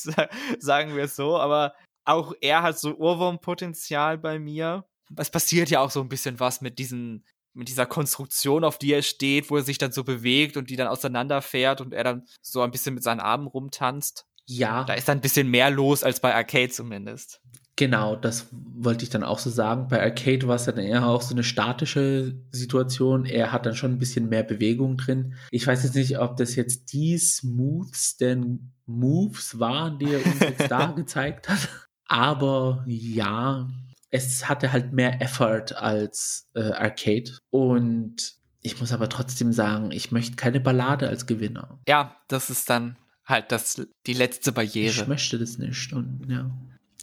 [0.60, 1.38] sagen wir es so.
[1.38, 1.74] Aber
[2.06, 4.86] auch er hat so Urwurmpotenzial bei mir.
[5.18, 8.94] Es passiert ja auch so ein bisschen was mit diesen, mit dieser Konstruktion, auf die
[8.94, 12.28] er steht, wo er sich dann so bewegt und die dann auseinanderfährt und er dann
[12.42, 14.26] so ein bisschen mit seinen Armen rumtanzt.
[14.46, 14.84] Ja.
[14.84, 17.42] Da ist dann ein bisschen mehr los als bei Arcade zumindest.
[17.76, 19.88] Genau, das wollte ich dann auch so sagen.
[19.88, 23.26] Bei Arcade war es dann eher auch so eine statische Situation.
[23.26, 25.34] Er hat dann schon ein bisschen mehr Bewegung drin.
[25.50, 30.40] Ich weiß jetzt nicht, ob das jetzt die Smooths denn Moves waren, die er uns
[30.40, 31.68] jetzt da gezeigt hat.
[32.06, 33.68] Aber ja,
[34.12, 37.32] es hatte halt mehr Effort als äh, Arcade.
[37.50, 41.80] Und ich muss aber trotzdem sagen, ich möchte keine Ballade als Gewinner.
[41.88, 45.02] Ja, das ist dann halt das, die letzte Barriere.
[45.02, 45.92] Ich möchte das nicht.
[45.92, 46.52] Und ja,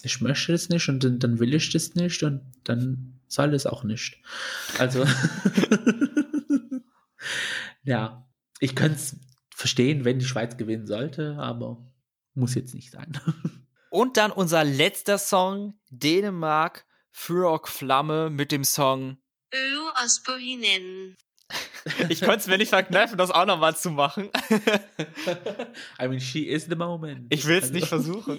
[0.02, 3.66] ich möchte das nicht und dann, dann will ich das nicht und dann soll es
[3.66, 4.18] auch nicht.
[4.78, 5.04] Also,
[7.82, 8.26] ja,
[8.58, 9.16] ich könnte es
[9.54, 11.86] verstehen, wenn die Schweiz gewinnen sollte, aber
[12.34, 13.18] muss jetzt nicht sein.
[13.90, 19.18] Und dann unser letzter Song, Dänemark, Frog Flamme mit dem Song.
[22.08, 24.30] Ich konnte es mir nicht verkneifen, das auch nochmal zu machen.
[26.00, 27.32] I mean, she is the moment.
[27.32, 27.74] Ich will es also.
[27.74, 28.38] nicht versuchen.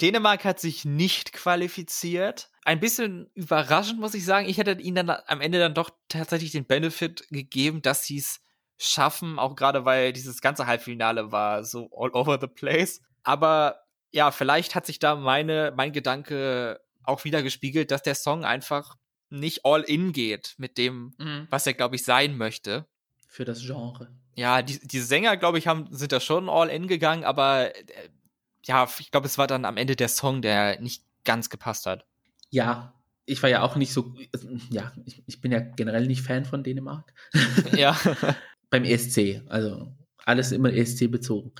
[0.00, 2.50] Dänemark hat sich nicht qualifiziert.
[2.64, 4.48] Ein bisschen überraschend, muss ich sagen.
[4.48, 8.40] Ich hätte ihnen dann am Ende dann doch tatsächlich den Benefit gegeben, dass sie es
[8.78, 13.00] schaffen, auch gerade weil dieses ganze Halbfinale war so all over the place.
[13.22, 13.80] Aber
[14.10, 18.96] ja, vielleicht hat sich da meine, mein Gedanke auch wieder gespiegelt, dass der Song einfach
[19.28, 21.46] nicht all in geht mit dem, mhm.
[21.50, 22.86] was er, glaube ich, sein möchte.
[23.28, 24.08] Für das Genre.
[24.34, 28.08] Ja, die, die Sänger, glaube ich, haben, sind da schon all in gegangen, aber äh,
[28.66, 32.06] ja, ich glaube, es war dann am Ende der Song, der nicht ganz gepasst hat.
[32.50, 32.94] Ja,
[33.26, 34.14] ich war ja auch nicht so,
[34.70, 37.12] ja, ich, ich bin ja generell nicht Fan von Dänemark.
[37.72, 37.98] ja.
[38.70, 39.92] Beim ESC, also
[40.24, 41.52] alles immer ESC bezogen.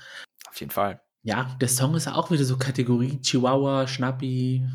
[0.47, 4.65] Auf jeden Fall ja, der Song ist auch wieder so Kategorie Chihuahua, Schnappi.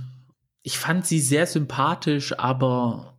[0.62, 3.18] Ich fand sie sehr sympathisch, aber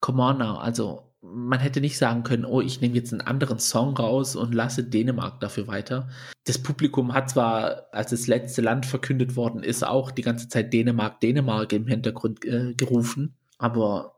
[0.00, 3.58] come on now, also man hätte nicht sagen können, oh, ich nehme jetzt einen anderen
[3.58, 6.08] Song raus und lasse Dänemark dafür weiter.
[6.44, 10.72] Das Publikum hat zwar, als das letzte Land verkündet worden ist, auch die ganze Zeit
[10.72, 14.16] Dänemark, Dänemark im Hintergrund äh, gerufen, aber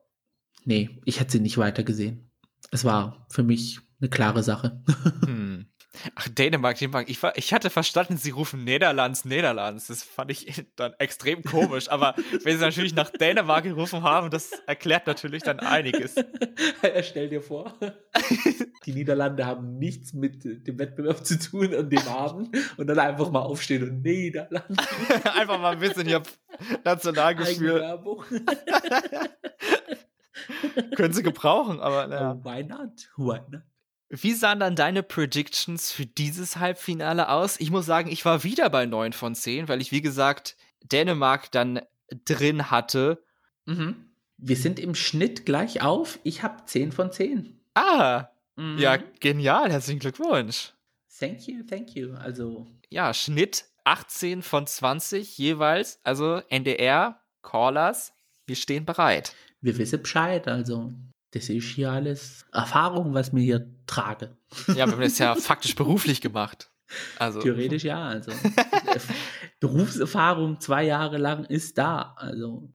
[0.64, 2.30] nee, ich hätte sie nicht weiter gesehen.
[2.70, 4.82] Es war für mich eine klare Sache.
[5.24, 5.66] Hm.
[6.14, 7.10] Ach, Dänemark, Dänemark.
[7.10, 9.88] Ich, war, ich hatte verstanden, sie rufen Niederlands, Niederlands.
[9.88, 11.90] Das fand ich dann extrem komisch.
[11.90, 12.14] Aber
[12.44, 16.14] wenn sie natürlich nach Dänemark gerufen haben, das erklärt natürlich dann einiges.
[17.02, 17.74] Stell dir vor,
[18.86, 23.30] die Niederlande haben nichts mit dem Wettbewerb zu tun an dem Abend und dann einfach
[23.30, 24.76] mal aufstehen und Niederlande.
[25.34, 26.22] einfach mal ein bisschen hier
[26.84, 27.98] Nationalgefühl.
[30.94, 32.38] Können sie gebrauchen, aber naja.
[32.38, 33.10] Oh, why not?
[33.16, 33.62] Why not?
[34.10, 37.58] Wie sahen dann deine Predictions für dieses Halbfinale aus?
[37.60, 41.50] Ich muss sagen, ich war wieder bei 9 von 10, weil ich, wie gesagt, Dänemark
[41.52, 41.80] dann
[42.24, 43.22] drin hatte.
[43.66, 44.06] Mhm.
[44.36, 46.18] Wir sind im Schnitt gleich auf.
[46.24, 47.60] Ich habe 10 von 10.
[47.74, 48.78] Ah, Mhm.
[48.78, 49.70] ja, genial.
[49.70, 50.72] Herzlichen Glückwunsch.
[51.18, 52.14] Thank you, thank you.
[52.14, 56.00] Also, Ja, Schnitt 18 von 20 jeweils.
[56.02, 58.12] Also NDR, Callers,
[58.46, 59.34] wir stehen bereit.
[59.60, 60.48] wir wissen Bescheid.
[60.48, 60.92] Also,
[61.32, 64.36] das ist hier alles Erfahrung, was wir hier trage.
[64.68, 66.70] Ja, wir haben das ja faktisch beruflich gemacht.
[67.18, 68.02] Also, Theoretisch ja.
[68.02, 68.32] Also,
[69.60, 72.14] Berufserfahrung zwei Jahre lang ist da.
[72.16, 72.68] Also,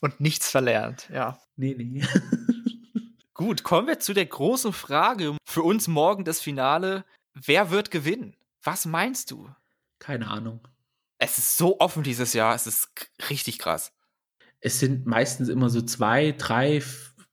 [0.00, 1.38] und nichts verlernt, ja.
[1.56, 2.04] nee, nee.
[3.34, 5.36] Gut, kommen wir zu der großen Frage.
[5.44, 7.04] Für uns morgen das Finale.
[7.34, 8.36] Wer wird gewinnen?
[8.62, 9.48] Was meinst du?
[9.98, 10.60] Keine Ahnung.
[11.18, 12.54] Es ist so offen dieses Jahr.
[12.54, 12.90] Es ist
[13.30, 13.92] richtig krass.
[14.62, 16.82] Es sind meistens immer so zwei, drei,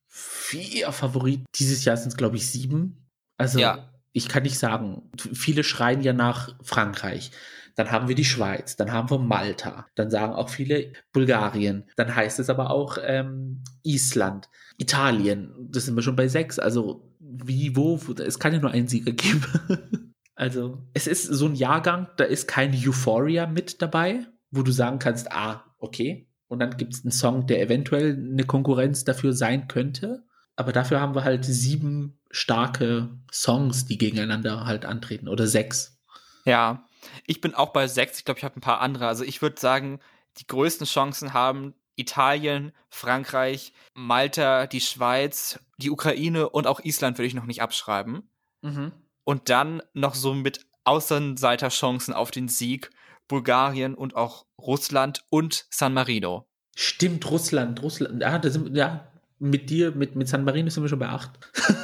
[0.08, 1.46] vier Favoriten.
[1.56, 3.08] Dieses Jahr sind es, glaube ich, sieben.
[3.38, 3.90] Also, Ja.
[4.12, 5.10] ich kann nicht sagen.
[5.18, 7.32] Viele schreien ja nach Frankreich.
[7.76, 12.14] Dann haben wir die Schweiz, dann haben wir Malta, dann sagen auch viele Bulgarien, dann
[12.14, 17.78] heißt es aber auch ähm, Island, Italien, das sind wir schon bei sechs, also wie,
[17.78, 20.14] wo, wo es kann ja nur einen Sieger geben.
[20.36, 25.00] also es ist so ein Jahrgang, da ist kein Euphoria mit dabei, wo du sagen
[25.00, 29.68] kannst, ah, okay, und dann gibt es einen Song, der eventuell eine Konkurrenz dafür sein
[29.68, 30.24] könnte,
[30.56, 35.98] aber dafür haben wir halt sieben starke Songs, die gegeneinander halt antreten, oder sechs.
[36.44, 36.84] Ja,
[37.26, 38.20] ich bin auch bei sechs.
[38.20, 39.08] Ich glaube, ich habe ein paar andere.
[39.08, 40.00] Also ich würde sagen,
[40.38, 47.28] die größten Chancen haben Italien, Frankreich, Malta, die Schweiz, die Ukraine und auch Island würde
[47.28, 48.30] ich noch nicht abschreiben.
[48.62, 48.92] Mhm.
[49.24, 52.90] Und dann noch so mit Außenseiterchancen auf den Sieg
[53.30, 56.50] Bulgarien und auch Russland und San Marino.
[56.76, 58.22] Stimmt, Russland, Russland.
[58.22, 61.32] Ja, da sind, ja, mit dir, mit, mit San Marino sind wir schon bei acht.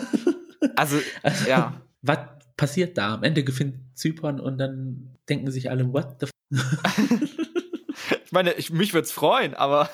[0.76, 1.80] Also, Also, ja.
[2.02, 2.18] Was
[2.58, 3.14] passiert da?
[3.14, 6.32] Am Ende gewinnt Zypern und dann denken sich alle, what the f
[8.26, 9.90] Ich meine, ich, mich würde es freuen, aber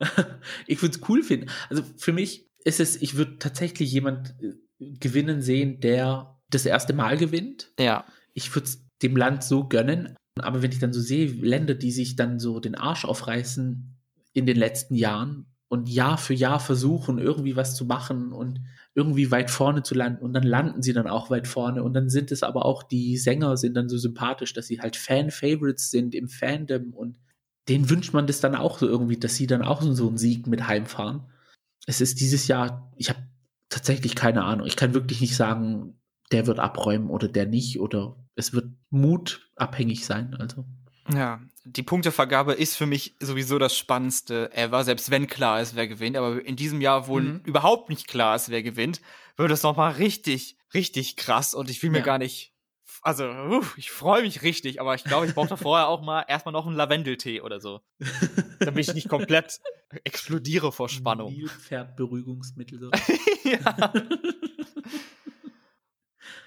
[0.66, 1.50] Ich würde es cool finden.
[1.68, 4.52] Also für mich ist es, ich würde tatsächlich jemand äh,
[4.98, 7.72] gewinnen sehen, der das erste Mal gewinnt.
[7.78, 8.04] ja.
[8.34, 10.14] Ich würde es dem Land so gönnen.
[10.40, 13.96] Aber wenn ich dann so sehe, Länder, die sich dann so den Arsch aufreißen
[14.32, 18.60] in den letzten Jahren und Jahr für Jahr versuchen, irgendwie was zu machen und
[18.94, 22.08] irgendwie weit vorne zu landen und dann landen sie dann auch weit vorne und dann
[22.08, 26.14] sind es aber auch die Sänger sind dann so sympathisch, dass sie halt Fan-Favorites sind
[26.14, 27.18] im Fandom und
[27.68, 30.46] denen wünscht man das dann auch so irgendwie, dass sie dann auch so einen Sieg
[30.46, 31.26] mit heimfahren.
[31.86, 33.20] Es ist dieses Jahr, ich habe
[33.68, 34.66] tatsächlich keine Ahnung.
[34.66, 39.50] Ich kann wirklich nicht sagen, der wird abräumen oder der nicht oder es wird Mut
[39.56, 40.34] abhängig sein.
[40.34, 40.64] Also
[41.12, 45.88] Ja, die Punktevergabe ist für mich sowieso das Spannendste ever, selbst wenn klar ist, wer
[45.88, 46.16] gewinnt.
[46.16, 47.40] Aber in diesem Jahr, wo Mhm.
[47.44, 49.00] überhaupt nicht klar ist, wer gewinnt,
[49.36, 51.54] wird es nochmal richtig, richtig krass.
[51.54, 52.04] Und ich will mir Ja.
[52.04, 52.52] gar nicht.
[53.02, 56.22] Also, uff, ich freue mich richtig, aber ich glaube, ich brauche da vorher auch mal
[56.28, 57.80] erstmal noch einen Lavendeltee oder so.
[58.60, 59.60] Damit ich nicht komplett
[60.04, 61.32] explodiere vor Spannung.
[61.32, 62.80] Nilpferdberuhigungsmittel.
[62.80, 62.90] So.
[63.44, 63.92] ja.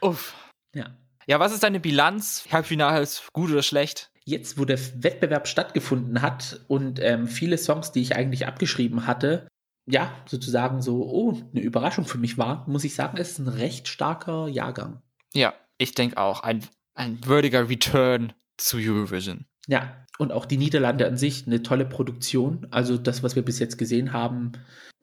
[0.02, 0.34] Uff.
[0.74, 0.96] ja.
[1.30, 2.48] Ja, was ist deine Bilanz?
[2.52, 4.10] Halbfinals, gut oder schlecht?
[4.26, 9.48] Jetzt, wo der Wettbewerb stattgefunden hat und ähm, viele Songs, die ich eigentlich abgeschrieben hatte,
[9.86, 13.48] ja, sozusagen so, oh, eine Überraschung für mich war, muss ich sagen, es ist ein
[13.48, 15.04] recht starker Jahrgang.
[15.36, 16.42] Ja, ich denke auch.
[16.42, 16.66] Ein,
[16.96, 19.46] ein würdiger Return zu Eurovision.
[19.68, 22.66] Ja, und auch die Niederlande an sich, eine tolle Produktion.
[22.72, 24.54] Also das, was wir bis jetzt gesehen haben,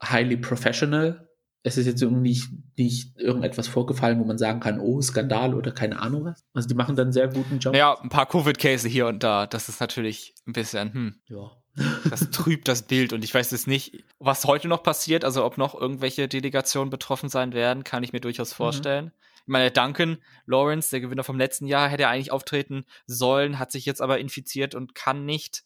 [0.02, 1.28] highly professional.
[1.66, 5.72] Es ist jetzt irgendwie nicht, nicht irgendetwas vorgefallen, wo man sagen kann, oh, Skandal oder
[5.72, 6.44] keine Ahnung was.
[6.54, 7.74] Also die machen dann einen sehr guten Job.
[7.74, 9.48] Ja, ein paar Covid-Case hier und da.
[9.48, 11.50] Das ist natürlich ein bisschen, hm, Ja.
[12.08, 13.12] das trübt das Bild.
[13.12, 15.24] Und ich weiß jetzt nicht, was heute noch passiert.
[15.24, 19.10] Also ob noch irgendwelche Delegationen betroffen sein werden, kann ich mir durchaus vorstellen.
[19.40, 23.86] Ich meine, Duncan Lawrence, der Gewinner vom letzten Jahr, hätte eigentlich auftreten sollen, hat sich
[23.86, 25.64] jetzt aber infiziert und kann nicht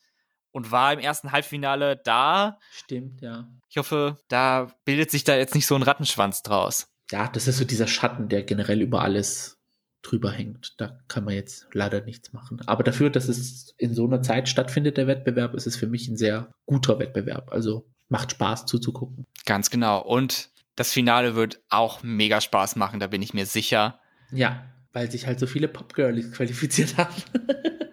[0.53, 2.59] und war im ersten Halbfinale da.
[2.71, 3.49] Stimmt, ja.
[3.69, 6.89] Ich hoffe, da bildet sich da jetzt nicht so ein Rattenschwanz draus.
[7.11, 9.59] Ja, das ist so dieser Schatten, der generell über alles
[10.03, 10.81] drüber hängt.
[10.81, 12.61] Da kann man jetzt leider nichts machen.
[12.67, 16.09] Aber dafür, dass es in so einer Zeit stattfindet, der Wettbewerb, ist es für mich
[16.09, 17.53] ein sehr guter Wettbewerb.
[17.53, 19.27] Also macht Spaß zuzugucken.
[19.45, 20.03] Ganz genau.
[20.03, 24.01] Und das Finale wird auch mega Spaß machen, da bin ich mir sicher.
[24.33, 27.15] Ja, weil sich halt so viele Popgirlies qualifiziert haben.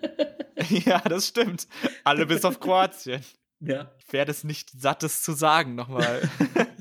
[0.85, 1.67] ja, das stimmt.
[2.03, 3.23] Alle bis auf Kroatien.
[3.59, 3.91] ja.
[3.99, 6.29] Ich werde es nicht satt, es zu sagen nochmal.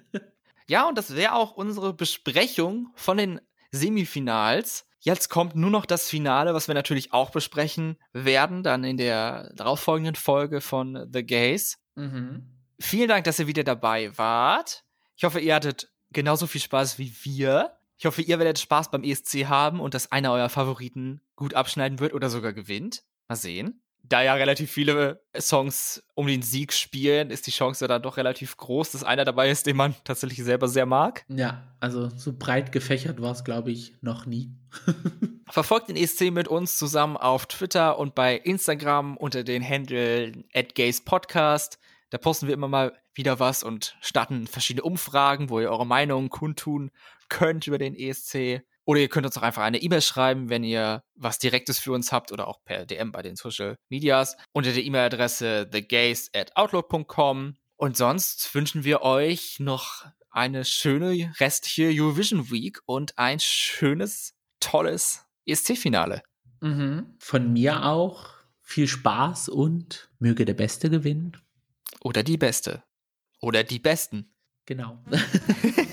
[0.69, 3.41] ja, und das wäre auch unsere Besprechung von den
[3.73, 4.87] Semifinals.
[5.01, 9.53] Jetzt kommt nur noch das Finale, was wir natürlich auch besprechen werden, dann in der
[9.55, 11.79] darauffolgenden Folge von The Gays.
[11.95, 12.45] Mhm.
[12.81, 14.85] Vielen Dank, dass ihr wieder dabei wart.
[15.17, 17.77] Ich hoffe, ihr hattet genauso viel Spaß wie wir.
[17.99, 22.01] Ich hoffe, ihr werdet Spaß beim ESC haben und dass einer eurer Favoriten gut abschneiden
[22.01, 23.03] wird oder sogar gewinnt.
[23.29, 23.83] Mal sehen.
[24.03, 28.57] Da ja relativ viele Songs um den Sieg spielen, ist die Chance dann doch relativ
[28.57, 31.25] groß, dass einer dabei ist, den man tatsächlich selber sehr mag.
[31.29, 34.55] Ja, also so breit gefächert war es, glaube ich, noch nie.
[35.51, 40.45] Verfolgt den ESC mit uns zusammen auf Twitter und bei Instagram unter den Handle
[41.05, 41.81] Podcast.
[42.11, 46.31] Da posten wir immer mal wieder was und starten verschiedene Umfragen, wo ihr eure Meinungen
[46.31, 46.93] kundtun
[47.29, 48.63] könnt über den ESC.
[48.87, 52.13] Oder ihr könnt uns auch einfach eine E-Mail schreiben, wenn ihr was Direktes für uns
[52.13, 57.57] habt oder auch per DM bei den Social Medias unter der E-Mail-Adresse thegays at outlook.com.
[57.77, 65.27] Und sonst wünschen wir euch noch eine schöne restliche Eurovision Week und ein schönes, tolles
[65.47, 66.23] ESC-Finale.
[66.61, 67.17] Mhm.
[67.19, 68.31] Von mir auch
[68.63, 71.37] viel Spaß und möge der Beste gewinnen.
[72.01, 72.85] Oder die Beste.
[73.41, 74.33] Oder die Besten.
[74.65, 75.03] Genau.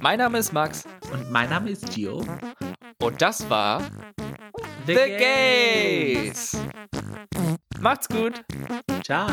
[0.00, 0.84] mein Name ist Max.
[1.12, 2.24] Und mein Name ist Gio.
[3.02, 3.80] Und das war
[4.86, 6.56] The, The Gays.
[7.80, 8.44] Macht's gut.
[9.04, 9.28] Ciao.